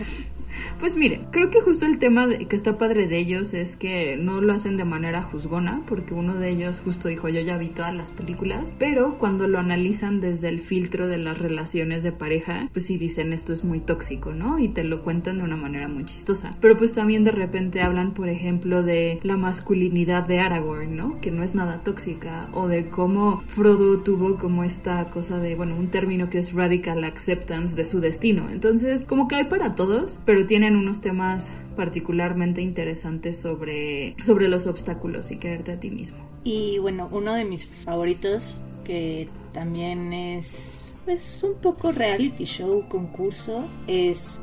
Pues 0.80 0.96
mire, 0.96 1.22
creo 1.32 1.50
que 1.50 1.62
justo 1.62 1.86
el 1.86 2.00
tema 2.00 2.28
que 2.30 2.56
está 2.56 2.78
padre 2.78 3.08
de 3.08 3.18
ellos 3.18 3.54
es 3.54 3.76
que 3.76 4.18
no 4.18 4.42
lo 4.42 4.54
hacen 4.54 4.78
de 4.78 4.86
manera 4.86 5.24
juzgona, 5.24 5.82
porque 5.88 6.14
uno 6.14 6.36
de 6.36 6.50
ellos 6.50 6.82
justo 6.84 7.08
dijo 7.08 7.30
yo 7.30 7.42
ya 7.42 7.58
vi 7.58 7.70
todas 7.70 7.96
las 7.96 8.12
películas, 8.12 8.74
pero 8.80 9.18
cuando 9.20 9.48
lo 9.48 9.60
analizan 9.60 10.22
desde 10.22 10.50
el 10.50 10.62
filtro 10.62 11.08
de 11.08 11.18
las 11.18 11.38
relaciones 11.38 12.04
de 12.04 12.12
pareja, 12.12 12.70
pues 12.74 12.86
sí 12.86 12.98
dicen 12.98 13.34
esto 13.34 13.54
es 13.54 13.64
muy 13.64 13.80
tóxico, 13.80 14.34
¿no? 14.34 14.60
Y 14.60 14.70
te 14.70 14.84
lo 14.84 15.04
cuentan 15.04 15.38
de 15.38 15.44
una 15.44 15.56
manera 15.56 15.88
muy 15.88 16.06
chistosa. 16.06 16.52
Pero 16.60 16.78
pues 16.78 16.94
también 16.94 17.24
de 17.24 17.32
repente 17.32 17.82
hablan, 17.82 18.14
por 18.14 18.30
ejemplo, 18.30 18.84
de 18.84 19.20
la 19.24 19.38
masculinidad 19.38 20.26
de 20.28 20.40
Aragorn, 20.40 20.96
¿no? 20.96 21.22
Que 21.22 21.32
no 21.32 21.44
es 21.44 21.56
nada 21.56 21.82
tóxica, 21.84 22.50
o 22.54 22.68
de 22.68 22.90
cómo 22.90 23.42
Frodo 23.48 24.00
tuvo 24.00 24.36
como 24.36 24.64
esta 24.64 25.06
cosa 25.06 25.40
de, 25.40 25.56
bueno, 25.56 25.76
un 25.76 25.88
término 25.88 26.30
que 26.30 26.40
es 26.40 26.54
radical 26.54 27.04
acceptance 27.04 27.76
de 27.76 27.86
su 27.86 28.00
destino. 28.00 28.50
Entonces, 28.50 29.06
como 29.06 29.28
que 29.28 29.36
hay 29.36 29.46
para 29.46 29.76
todos, 29.76 30.20
pero 30.26 30.41
tienen 30.46 30.76
unos 30.76 31.02
temas 31.02 31.52
particularmente 31.76 32.62
interesantes 32.62 33.40
sobre, 33.40 34.16
sobre 34.24 34.48
los 34.48 34.68
obstáculos 34.68 35.32
y 35.32 35.38
quererte 35.38 35.74
a 35.74 35.80
ti 35.80 35.90
mismo. 35.90 36.20
Y 36.44 36.80
bueno, 36.80 37.10
uno 37.12 37.34
de 37.34 37.46
mis 37.46 37.68
favoritos, 37.68 38.62
que 38.84 39.30
también 39.54 40.14
es 40.14 40.96
pues, 41.06 41.44
un 41.44 41.56
poco 41.56 41.92
reality 41.92 42.46
show, 42.46 42.88
concurso, 42.90 43.68
es 43.88 44.40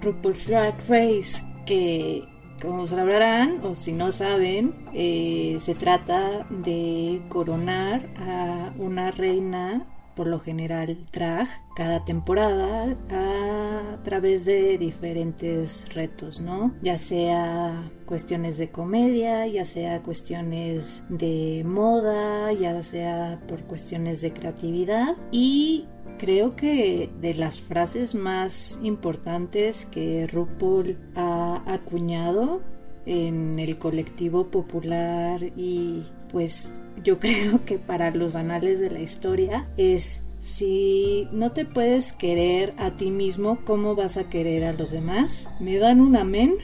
RuPaul's 0.00 0.46
Drag 0.46 0.74
Race, 0.88 1.42
que 1.66 2.22
como 2.60 2.86
sabrán 2.86 3.60
o 3.64 3.74
si 3.74 3.92
no 3.92 4.12
saben, 4.12 4.74
eh, 4.92 5.56
se 5.60 5.74
trata 5.74 6.46
de 6.50 7.20
coronar 7.28 8.02
a 8.18 8.72
una 8.78 9.10
reina 9.10 9.86
por 10.20 10.26
lo 10.26 10.38
general 10.38 10.98
drag 11.14 11.48
cada 11.74 12.04
temporada 12.04 12.94
a 13.08 14.02
través 14.04 14.44
de 14.44 14.76
diferentes 14.76 15.86
retos, 15.94 16.40
¿no? 16.40 16.74
Ya 16.82 16.98
sea 16.98 17.90
cuestiones 18.04 18.58
de 18.58 18.68
comedia, 18.68 19.46
ya 19.46 19.64
sea 19.64 20.02
cuestiones 20.02 21.04
de 21.08 21.62
moda, 21.64 22.52
ya 22.52 22.82
sea 22.82 23.40
por 23.48 23.62
cuestiones 23.62 24.20
de 24.20 24.34
creatividad 24.34 25.16
y 25.32 25.86
creo 26.18 26.54
que 26.54 27.08
de 27.22 27.32
las 27.32 27.58
frases 27.58 28.14
más 28.14 28.78
importantes 28.82 29.86
que 29.86 30.26
RuPaul 30.26 30.98
ha 31.16 31.62
acuñado 31.64 32.60
en 33.06 33.58
el 33.58 33.78
colectivo 33.78 34.48
popular 34.48 35.42
y 35.56 36.04
pues 36.30 36.74
yo 37.02 37.18
creo 37.20 37.64
que 37.64 37.78
para 37.78 38.10
los 38.10 38.34
anales 38.34 38.80
de 38.80 38.90
la 38.90 39.00
historia 39.00 39.68
es 39.76 40.22
si 40.42 41.28
no 41.32 41.52
te 41.52 41.64
puedes 41.64 42.12
querer 42.12 42.74
a 42.78 42.92
ti 42.92 43.10
mismo, 43.10 43.58
¿cómo 43.64 43.94
vas 43.94 44.16
a 44.16 44.30
querer 44.30 44.64
a 44.64 44.72
los 44.72 44.90
demás? 44.90 45.48
Me 45.60 45.78
dan 45.78 46.00
un 46.00 46.16
amén 46.16 46.56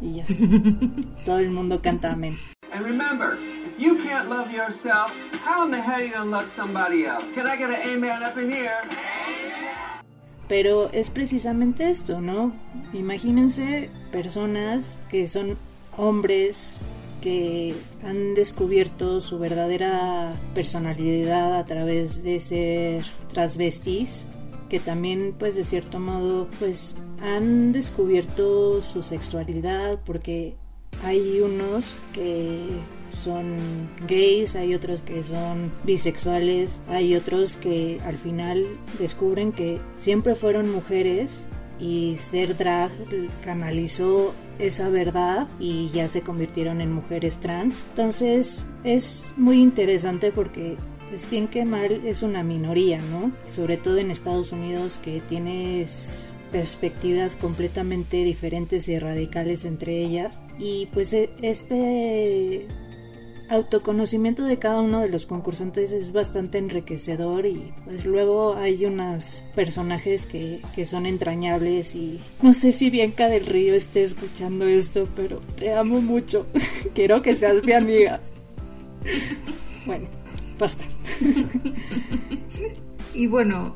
y 0.00 0.16
ya. 0.16 0.26
Todo 1.24 1.38
el 1.38 1.50
mundo 1.50 1.80
canta 1.82 2.12
amén. 2.12 2.36
And 2.72 2.84
remember, 2.84 3.36
if 3.66 3.82
you 3.82 3.96
can't 3.96 4.28
love 4.28 4.52
yourself, 4.52 5.12
how 5.44 5.64
in 5.64 5.72
the 5.72 5.80
hell 5.80 5.94
are 5.94 6.04
you 6.04 6.12
gonna 6.12 6.30
love 6.30 6.48
somebody 6.48 7.04
else? 7.04 7.32
Can 7.34 7.46
I 7.46 7.56
get 7.56 7.70
an 7.70 7.96
amen 7.96 8.22
up 8.22 8.38
in 8.38 8.50
here? 8.50 8.76
Pero 10.48 10.90
es 10.92 11.10
precisamente 11.10 11.90
esto, 11.90 12.20
¿no? 12.20 12.52
Imagínense 12.92 13.88
personas 14.10 15.00
que 15.08 15.28
son 15.28 15.56
hombres 15.96 16.78
que 17.20 17.74
han 18.02 18.34
descubierto 18.34 19.20
su 19.20 19.38
verdadera 19.38 20.34
personalidad 20.54 21.58
a 21.58 21.64
través 21.64 22.22
de 22.22 22.40
ser 22.40 23.04
transvestis 23.32 24.26
que 24.70 24.80
también 24.80 25.34
pues 25.38 25.56
de 25.56 25.64
cierto 25.64 25.98
modo 25.98 26.48
pues 26.58 26.94
han 27.20 27.72
descubierto 27.72 28.80
su 28.80 29.02
sexualidad 29.02 29.98
porque 30.06 30.54
hay 31.04 31.40
unos 31.40 31.98
que 32.12 32.68
son 33.22 33.56
gays, 34.06 34.56
hay 34.56 34.74
otros 34.74 35.02
que 35.02 35.22
son 35.22 35.72
bisexuales, 35.84 36.80
hay 36.88 37.16
otros 37.16 37.56
que 37.56 38.00
al 38.04 38.16
final 38.16 38.64
descubren 38.98 39.52
que 39.52 39.78
siempre 39.94 40.34
fueron 40.36 40.70
mujeres 40.70 41.46
y 41.78 42.16
ser 42.18 42.56
drag 42.56 42.90
canalizó 43.44 44.32
esa 44.60 44.88
verdad 44.88 45.48
y 45.58 45.88
ya 45.90 46.08
se 46.08 46.22
convirtieron 46.22 46.80
en 46.80 46.92
mujeres 46.92 47.38
trans. 47.38 47.86
Entonces 47.90 48.66
es 48.84 49.34
muy 49.36 49.60
interesante 49.60 50.32
porque 50.32 50.76
es 51.12 51.28
bien 51.28 51.48
que 51.48 51.64
mal 51.64 52.06
es 52.06 52.22
una 52.22 52.42
minoría, 52.42 53.00
¿no? 53.00 53.32
Sobre 53.48 53.76
todo 53.76 53.98
en 53.98 54.10
Estados 54.10 54.52
Unidos 54.52 54.98
que 55.02 55.20
tienes 55.20 56.34
perspectivas 56.52 57.36
completamente 57.36 58.24
diferentes 58.24 58.88
y 58.88 58.98
radicales 58.98 59.64
entre 59.64 60.02
ellas 60.02 60.40
y 60.58 60.86
pues 60.86 61.12
e, 61.12 61.30
este 61.42 62.66
autoconocimiento 63.50 64.44
de 64.44 64.58
cada 64.58 64.80
uno 64.80 65.00
de 65.00 65.08
los 65.08 65.26
concursantes 65.26 65.92
es 65.92 66.12
bastante 66.12 66.58
enriquecedor 66.58 67.46
y 67.46 67.72
pues 67.84 68.06
luego 68.06 68.54
hay 68.54 68.84
unos 68.84 69.44
personajes 69.54 70.24
que, 70.24 70.62
que 70.74 70.86
son 70.86 71.04
entrañables 71.04 71.96
y 71.96 72.20
no 72.42 72.54
sé 72.54 72.70
si 72.70 72.90
Bianca 72.90 73.28
del 73.28 73.46
Río 73.46 73.74
esté 73.74 74.02
escuchando 74.02 74.66
esto, 74.66 75.08
pero 75.16 75.40
te 75.56 75.74
amo 75.74 76.00
mucho. 76.00 76.46
Quiero 76.94 77.22
que 77.22 77.34
seas 77.34 77.62
mi 77.64 77.72
amiga. 77.72 78.20
Bueno, 79.84 80.06
basta. 80.58 80.84
Y 83.12 83.26
bueno, 83.26 83.74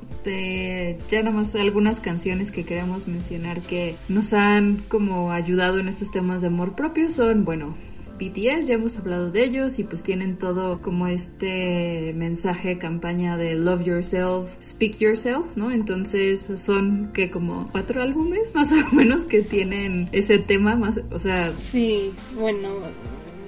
ya 1.11 1.23
nada 1.23 1.31
más 1.37 1.55
algunas 1.55 2.01
canciones 2.01 2.51
que 2.51 2.65
queremos 2.65 3.07
mencionar 3.09 3.61
que 3.61 3.97
nos 4.09 4.33
han 4.33 4.85
como 4.89 5.33
ayudado 5.33 5.79
en 5.81 5.89
estos 5.89 6.11
temas 6.11 6.41
de 6.41 6.47
amor 6.47 6.75
propio 6.75 7.11
son, 7.11 7.45
bueno, 7.45 7.75
BTS, 8.19 8.67
ya 8.69 8.75
hemos 8.75 8.97
hablado 8.97 9.31
de 9.31 9.45
ellos 9.45 9.79
y 9.79 9.85
pues 9.85 10.03
tienen 10.03 10.39
todo 10.39 10.81
como 10.81 11.07
este 11.07 12.13
mensaje, 12.15 12.79
campaña 12.79 13.37
de 13.37 13.55
Love 13.55 13.85
Yourself, 13.85 14.51
Speak 14.63 14.99
Yourself, 14.99 15.47
¿no? 15.57 15.71
Entonces 15.71 16.47
son 16.57 17.11
que 17.13 17.31
como 17.31 17.69
cuatro 17.73 18.03
álbumes 18.03 18.55
más 18.55 18.73
o 18.73 18.95
menos 18.95 19.25
que 19.25 19.43
tienen 19.43 20.09
ese 20.13 20.39
tema 20.39 20.77
más, 20.77 21.01
o 21.11 21.19
sea... 21.19 21.53
Sí, 21.59 22.13
bueno, 22.37 22.69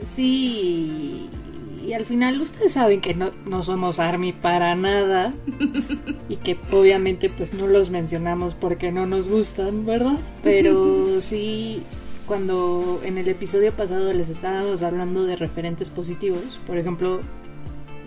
sí 0.03 1.29
y 1.87 1.93
al 1.93 2.05
final 2.05 2.41
ustedes 2.41 2.73
saben 2.73 3.01
que 3.01 3.15
no, 3.15 3.31
no, 3.49 3.63
somos 3.63 4.01
ARMY 4.01 4.33
para 4.33 4.75
nada 4.75 5.33
y 6.29 6.37
que 6.37 6.59
obviamente 6.73 7.31
pues 7.31 7.55
no 7.55 7.69
los 7.69 7.91
mencionamos 7.91 8.55
porque 8.55 8.91
no 8.91 9.07
nos 9.07 9.29
gustan, 9.29 9.87
¿verdad? 9.87 10.17
Pero 10.43 11.07
sí 11.21 11.83
cuando 12.27 13.01
en 13.05 13.19
el 13.19 13.29
episodio 13.29 13.73
pasado 13.73 14.13
les 14.13 14.29
estábamos 14.29 14.83
hablando 14.83 15.25
de 15.25 15.37
referentes 15.37 15.91
positivos, 15.91 16.61
por 16.67 16.79
ejemplo, 16.79 17.21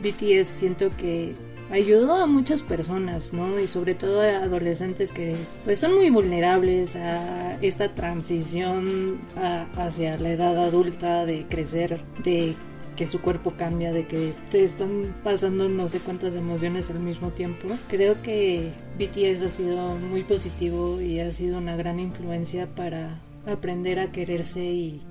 BTS 0.04 0.48
siento 0.48 0.90
que 0.96 1.36
ayudó 1.72 2.16
a 2.16 2.26
muchas 2.26 2.62
personas, 2.62 3.34
¿no? 3.34 3.60
Y 3.60 3.68
sobre 3.68 3.96
todo 3.96 4.22
a 4.22 4.44
adolescentes 4.44 5.12
que 5.12 5.36
pues 5.66 5.80
son 5.80 5.96
muy 5.96 6.10
vulnerables 6.10 6.96
a 6.96 7.58
esta 7.62 7.90
transición 7.90 9.20
hacia 9.78 10.18
la 10.18 10.32
edad 10.32 10.58
adulta 10.64 11.26
de 11.26 11.46
crecer, 11.48 12.02
de 12.24 12.56
que 12.96 13.08
su 13.08 13.22
cuerpo 13.22 13.54
cambia, 13.58 13.94
de 13.94 14.08
que 14.08 14.34
te 14.52 14.66
están 14.66 15.16
pasando 15.24 15.70
no 15.70 15.88
sé 15.88 16.00
cuántas 16.00 16.36
emociones 16.36 16.90
al 16.90 17.00
mismo 17.00 17.30
tiempo. 17.30 17.68
Creo 17.88 18.22
que 18.22 18.72
BTS 18.98 19.44
ha 19.44 19.50
sido 19.50 19.96
muy 19.96 20.24
positivo 20.24 21.00
y 21.00 21.22
ha 21.22 21.32
sido 21.32 21.60
una 21.60 21.78
gran 21.78 22.00
influencia 22.00 22.68
para 22.68 23.22
aprender 23.46 24.00
a 24.00 24.12
quererse 24.12 24.64
y 24.64 25.02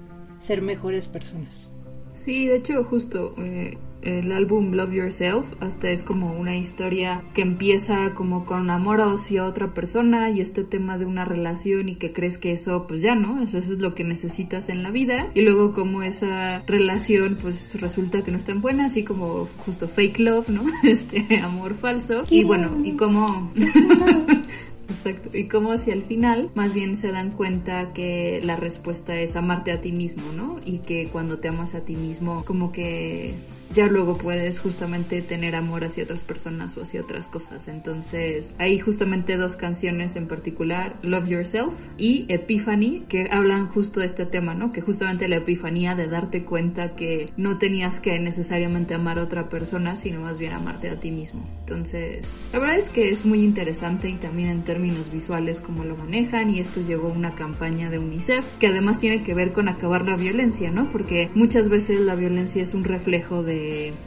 ser 0.41 0.63
mejores 0.63 1.09
personas. 1.09 1.75
Sí, 2.15 2.47
de 2.47 2.57
hecho 2.57 2.85
justo 2.85 3.35
eh, 3.39 3.79
el 4.03 4.33
álbum 4.33 4.73
Love 4.73 4.93
Yourself 4.93 5.47
hasta 5.61 5.91
es 5.91 6.03
como 6.03 6.33
una 6.33 6.57
historia 6.57 7.23
que 7.35 7.43
empieza 7.43 8.15
como 8.15 8.45
con 8.45 8.71
amor 8.71 9.01
hacia 9.01 9.45
otra 9.45 9.75
persona 9.75 10.31
y 10.31 10.41
este 10.41 10.63
tema 10.63 10.99
de 10.99 11.07
una 11.07 11.25
relación 11.25 11.89
y 11.89 11.97
que 11.97 12.13
crees 12.13 12.39
que 12.39 12.53
eso 12.53 12.87
pues 12.87 13.03
ya 13.03 13.15
no, 13.15 13.43
eso, 13.43 13.59
es 13.59 13.69
lo 13.69 13.95
que 13.95 14.05
necesitas 14.05 14.69
en 14.69 14.83
la 14.83 14.91
vida 14.91 15.29
y 15.35 15.43
luego 15.43 15.73
como 15.73 16.03
esa 16.03 16.63
relación 16.67 17.39
pues 17.41 17.81
resulta 17.81 18.23
que 18.23 18.31
no 18.31 18.37
es 18.37 18.45
tan 18.45 18.61
buena, 18.61 18.87
así 18.87 19.05
como 19.05 19.49
justo 19.65 19.89
fake 19.89 20.19
love, 20.21 20.49
¿no? 20.49 20.63
Este 20.83 21.41
amor 21.43 21.75
falso 21.75 22.23
y 22.31 22.45
bueno, 22.45 22.81
y 22.85 22.93
como 22.93 23.53
Exacto. 24.89 25.37
Y 25.37 25.49
como 25.49 25.73
hacia 25.73 25.93
el 25.93 26.03
final, 26.03 26.51
más 26.55 26.73
bien 26.73 26.97
se 26.97 27.13
dan 27.13 27.31
cuenta 27.31 27.93
que 27.93 28.41
la 28.43 28.57
respuesta 28.57 29.17
es 29.17 29.37
amarte 29.37 29.71
a 29.73 29.81
ti 29.81 29.93
mismo, 29.93 30.33
¿no? 30.33 30.57
Y 30.65 30.79
que 30.79 31.09
cuando 31.09 31.39
te 31.39 31.49
amas 31.49 31.75
a 31.75 31.81
ti 31.81 31.95
mismo, 31.95 32.45
como 32.45 32.73
que 32.73 33.35
ya 33.75 33.87
luego 33.87 34.17
puedes 34.17 34.61
justamente 34.61 35.23
tener 35.23 35.55
amor 35.55 35.85
hacia 35.85 36.05
otras 36.05 36.25
personas 36.25 36.77
o 36.77 36.83
hacia 36.83 37.03
otras 37.03 37.27
cosas. 37.27 37.69
Entonces, 37.69 38.55
hay 38.59 38.79
justamente 38.79 39.37
dos 39.37 39.57
canciones 39.57 40.17
en 40.17 40.27
particular, 40.27 40.97
Love 41.03 41.29
Yourself 41.29 41.75
y 41.97 42.25
Epiphany, 42.29 43.05
que 43.09 43.29
hablan 43.31 43.69
justo 43.69 44.01
de 44.01 44.07
este 44.07 44.27
tema, 44.27 44.55
¿no? 44.55 44.73
Que 44.73 44.81
justamente 44.81 45.29
la 45.29 45.37
epifanía 45.37 45.95
de 45.95 46.09
darte 46.09 46.45
cuenta 46.45 46.95
que 46.95 47.31
no 47.37 47.59
tenías 47.59 48.01
que 48.01 48.19
necesariamente 48.19 48.95
amar 48.95 49.19
a 49.19 49.25
otra 49.25 49.49
persona, 49.49 49.97
sino 49.97 50.21
más 50.21 50.39
bien 50.39 50.53
amarte 50.53 50.91
a 50.91 50.97
ti 50.97 51.11
mismo. 51.11 51.45
Entonces, 51.61 52.41
la 52.53 52.59
verdad 52.59 52.79
es 52.79 52.89
que 52.89 53.11
es 53.11 53.25
muy 53.25 53.43
interesante 53.43 54.09
y 54.09 54.15
también 54.15 54.49
en 54.49 54.65
términos 54.65 55.13
visuales 55.13 55.61
cómo 55.61 55.85
lo 55.85 55.97
manejan 55.97 56.51
y 56.51 56.61
esto 56.61 56.81
llevó 56.81 57.09
una 57.09 57.33
campaña 57.33 57.91
de 57.91 57.99
UNICEF 57.99 58.47
que 58.59 58.69
además 58.69 58.99
tiene 58.99 59.23
que 59.23 59.35
ver 59.35 59.53
con 59.53 59.69
acabar 59.69 60.07
la 60.07 60.17
violencia, 60.17 60.71
¿no? 60.71 60.91
Porque 60.91 61.31
muchas 61.35 61.69
veces 61.69 62.01
la 62.01 62.15
violencia 62.15 62.63
es 62.63 62.75
un 62.75 62.85
reflejo 62.85 63.43
de 63.43 63.58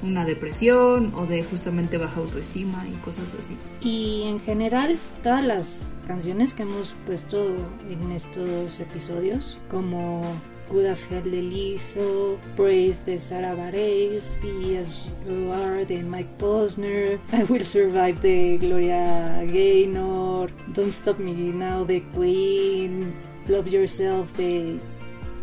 una 0.03 0.25
depresión 0.25 1.13
o 1.15 1.25
de 1.25 1.43
justamente 1.43 1.97
baja 1.97 2.19
autoestima 2.19 2.85
y 2.87 2.93
cosas 3.03 3.25
así. 3.39 3.57
Y 3.81 4.23
en 4.23 4.39
general, 4.39 4.97
todas 5.23 5.43
las 5.43 5.93
canciones 6.07 6.53
que 6.53 6.63
hemos 6.63 6.95
puesto 7.05 7.55
en 7.89 8.11
estos 8.11 8.79
episodios, 8.79 9.59
como 9.69 10.21
Good 10.71 10.85
as 10.85 11.11
Hell 11.11 11.29
de 11.29 11.41
Lizzo, 11.41 12.37
Brave 12.55 12.95
de 13.05 13.19
Sarah 13.19 13.53
Bareilles, 13.55 14.37
Be 14.41 14.77
As 14.77 15.09
You 15.27 15.51
Are 15.51 15.85
de 15.85 16.01
Mike 16.01 16.29
Posner, 16.37 17.19
I 17.33 17.43
Will 17.49 17.65
Survive 17.65 18.19
de 18.21 18.57
Gloria 18.57 19.43
Gaynor, 19.43 20.49
Don't 20.73 20.93
Stop 20.93 21.19
Me 21.19 21.33
Now 21.33 21.85
de 21.85 22.01
Queen, 22.13 23.13
Love 23.47 23.69
Yourself 23.69 24.37
de... 24.37 24.79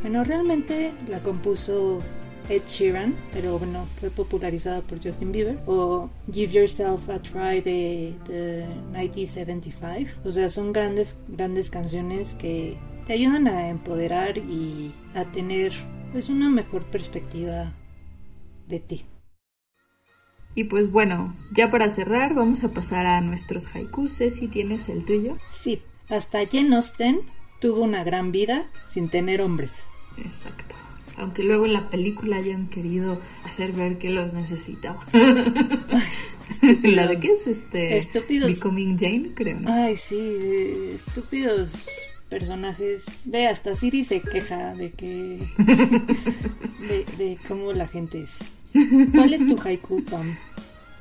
Bueno, 0.00 0.24
realmente 0.24 0.92
la 1.08 1.20
compuso 1.20 1.98
Ed 2.48 2.62
Sheeran, 2.66 3.14
pero 3.32 3.58
bueno, 3.58 3.86
fue 4.00 4.10
popularizada 4.10 4.80
por 4.80 5.02
Justin 5.02 5.32
Bieber, 5.32 5.58
o 5.66 6.08
Give 6.32 6.52
Yourself 6.52 7.08
a 7.10 7.20
Try 7.20 7.60
de, 7.60 8.14
1975. 8.92 10.20
O 10.24 10.30
sea, 10.30 10.48
son 10.48 10.72
grandes, 10.72 11.18
grandes 11.28 11.68
canciones 11.68 12.34
que 12.34 12.76
te 13.06 13.12
ayudan 13.12 13.48
a 13.48 13.68
empoderar 13.68 14.38
y 14.38 14.92
a 15.14 15.24
tener 15.24 15.72
pues 16.12 16.30
una 16.30 16.48
mejor 16.48 16.84
perspectiva 16.84 17.72
de 18.66 18.80
ti. 18.80 19.04
Y 20.54 20.64
pues 20.64 20.90
bueno, 20.90 21.36
ya 21.52 21.70
para 21.70 21.90
cerrar 21.90 22.34
vamos 22.34 22.64
a 22.64 22.70
pasar 22.70 23.06
a 23.06 23.20
nuestros 23.20 23.66
haikus. 23.74 24.12
si 24.12 24.48
tienes 24.48 24.88
el 24.88 25.04
tuyo. 25.04 25.36
Sí, 25.48 25.82
hasta 26.08 26.44
Jen 26.46 26.72
Austen 26.72 27.20
tuvo 27.60 27.82
una 27.82 28.02
gran 28.04 28.32
vida 28.32 28.66
sin 28.86 29.08
tener 29.08 29.42
hombres. 29.42 29.84
Exacto 30.16 30.87
aunque 31.18 31.42
luego 31.42 31.66
en 31.66 31.72
la 31.72 31.90
película 31.90 32.36
hayan 32.36 32.68
querido 32.68 33.20
hacer 33.44 33.72
ver 33.72 33.98
que 33.98 34.10
los 34.10 34.32
necesitaba. 34.32 35.04
la 36.82 37.06
de 37.06 37.18
qué 37.20 37.32
es 37.32 37.46
este 37.46 37.98
estúpidos 37.98 38.54
Becoming 38.54 38.98
Jane, 38.98 39.32
creo. 39.34 39.60
¿no? 39.60 39.72
Ay, 39.72 39.96
sí, 39.96 40.36
estúpidos 40.94 41.88
personajes. 42.28 43.06
Ve, 43.24 43.48
hasta 43.48 43.74
Siri 43.74 44.04
se 44.04 44.20
queja 44.20 44.74
de 44.74 44.92
que 44.92 45.40
de, 47.18 47.38
cómo 47.48 47.72
la 47.72 47.88
gente 47.88 48.22
es. 48.22 48.44
¿Cuál 49.12 49.34
es 49.34 49.46
tu 49.46 49.58
haiku, 49.60 50.02
Pam? 50.04 50.36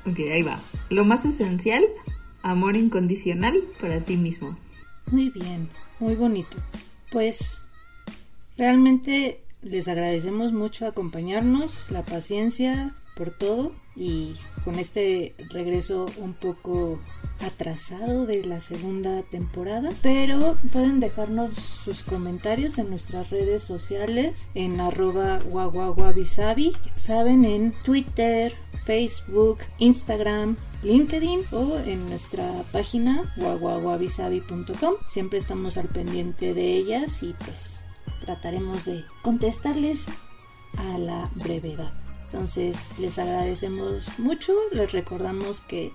Ok, 0.04 0.18
ahí 0.32 0.42
va. 0.42 0.60
Lo 0.90 1.04
más 1.04 1.24
esencial, 1.24 1.84
amor 2.42 2.76
incondicional 2.76 3.62
para 3.80 4.00
ti 4.00 4.16
mismo. 4.16 4.56
Muy 5.12 5.30
bien, 5.30 5.68
muy 6.00 6.14
bonito. 6.14 6.56
Pues 7.10 7.66
realmente 8.56 9.40
les 9.62 9.88
agradecemos 9.88 10.52
mucho 10.52 10.86
acompañarnos, 10.86 11.90
la 11.90 12.02
paciencia, 12.02 12.94
por 13.18 13.32
todo 13.32 13.72
y 13.96 14.34
con 14.64 14.76
este 14.76 15.34
regreso 15.50 16.06
un 16.18 16.34
poco 16.34 17.00
atrasado 17.40 18.26
de 18.26 18.44
la 18.44 18.60
segunda 18.60 19.22
temporada, 19.22 19.90
pero 20.02 20.56
pueden 20.72 21.00
dejarnos 21.00 21.54
sus 21.54 22.04
comentarios 22.04 22.78
en 22.78 22.90
nuestras 22.90 23.30
redes 23.30 23.62
sociales 23.64 24.48
en 24.54 24.80
arroba 24.80 25.40
guaguaguabisabi, 25.40 26.72
saben, 26.94 27.44
en 27.44 27.72
Twitter, 27.82 28.54
Facebook, 28.84 29.58
Instagram, 29.78 30.56
LinkedIn 30.84 31.40
o 31.50 31.78
en 31.78 32.08
nuestra 32.08 32.48
página 32.70 33.24
guaguaguabisabi.com. 33.36 34.94
Siempre 35.08 35.38
estamos 35.40 35.76
al 35.76 35.88
pendiente 35.88 36.54
de 36.54 36.76
ellas 36.76 37.22
y 37.24 37.34
pues 37.44 37.84
trataremos 38.28 38.84
de 38.84 39.06
contestarles 39.22 40.04
a 40.76 40.98
la 40.98 41.30
brevedad. 41.34 41.90
Entonces 42.26 42.76
les 42.98 43.18
agradecemos 43.18 44.06
mucho, 44.18 44.52
les 44.70 44.92
recordamos 44.92 45.62
que 45.62 45.92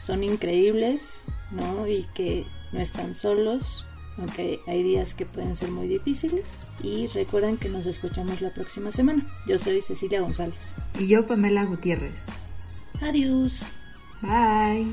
son 0.00 0.22
increíbles, 0.22 1.24
¿no? 1.50 1.88
Y 1.88 2.06
que 2.14 2.46
no 2.72 2.78
están 2.78 3.16
solos, 3.16 3.84
aunque 4.16 4.60
hay 4.68 4.84
días 4.84 5.14
que 5.14 5.26
pueden 5.26 5.56
ser 5.56 5.72
muy 5.72 5.88
difíciles. 5.88 6.54
Y 6.84 7.08
recuerden 7.08 7.56
que 7.56 7.68
nos 7.68 7.84
escuchamos 7.86 8.40
la 8.40 8.54
próxima 8.54 8.92
semana. 8.92 9.26
Yo 9.48 9.58
soy 9.58 9.82
Cecilia 9.82 10.20
González. 10.20 10.76
Y 11.00 11.08
yo 11.08 11.26
Pamela 11.26 11.64
Gutiérrez. 11.64 12.14
Adiós. 13.00 13.66
Bye. 14.20 14.92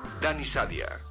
Dani 0.21 0.45
Sadia. 0.45 1.10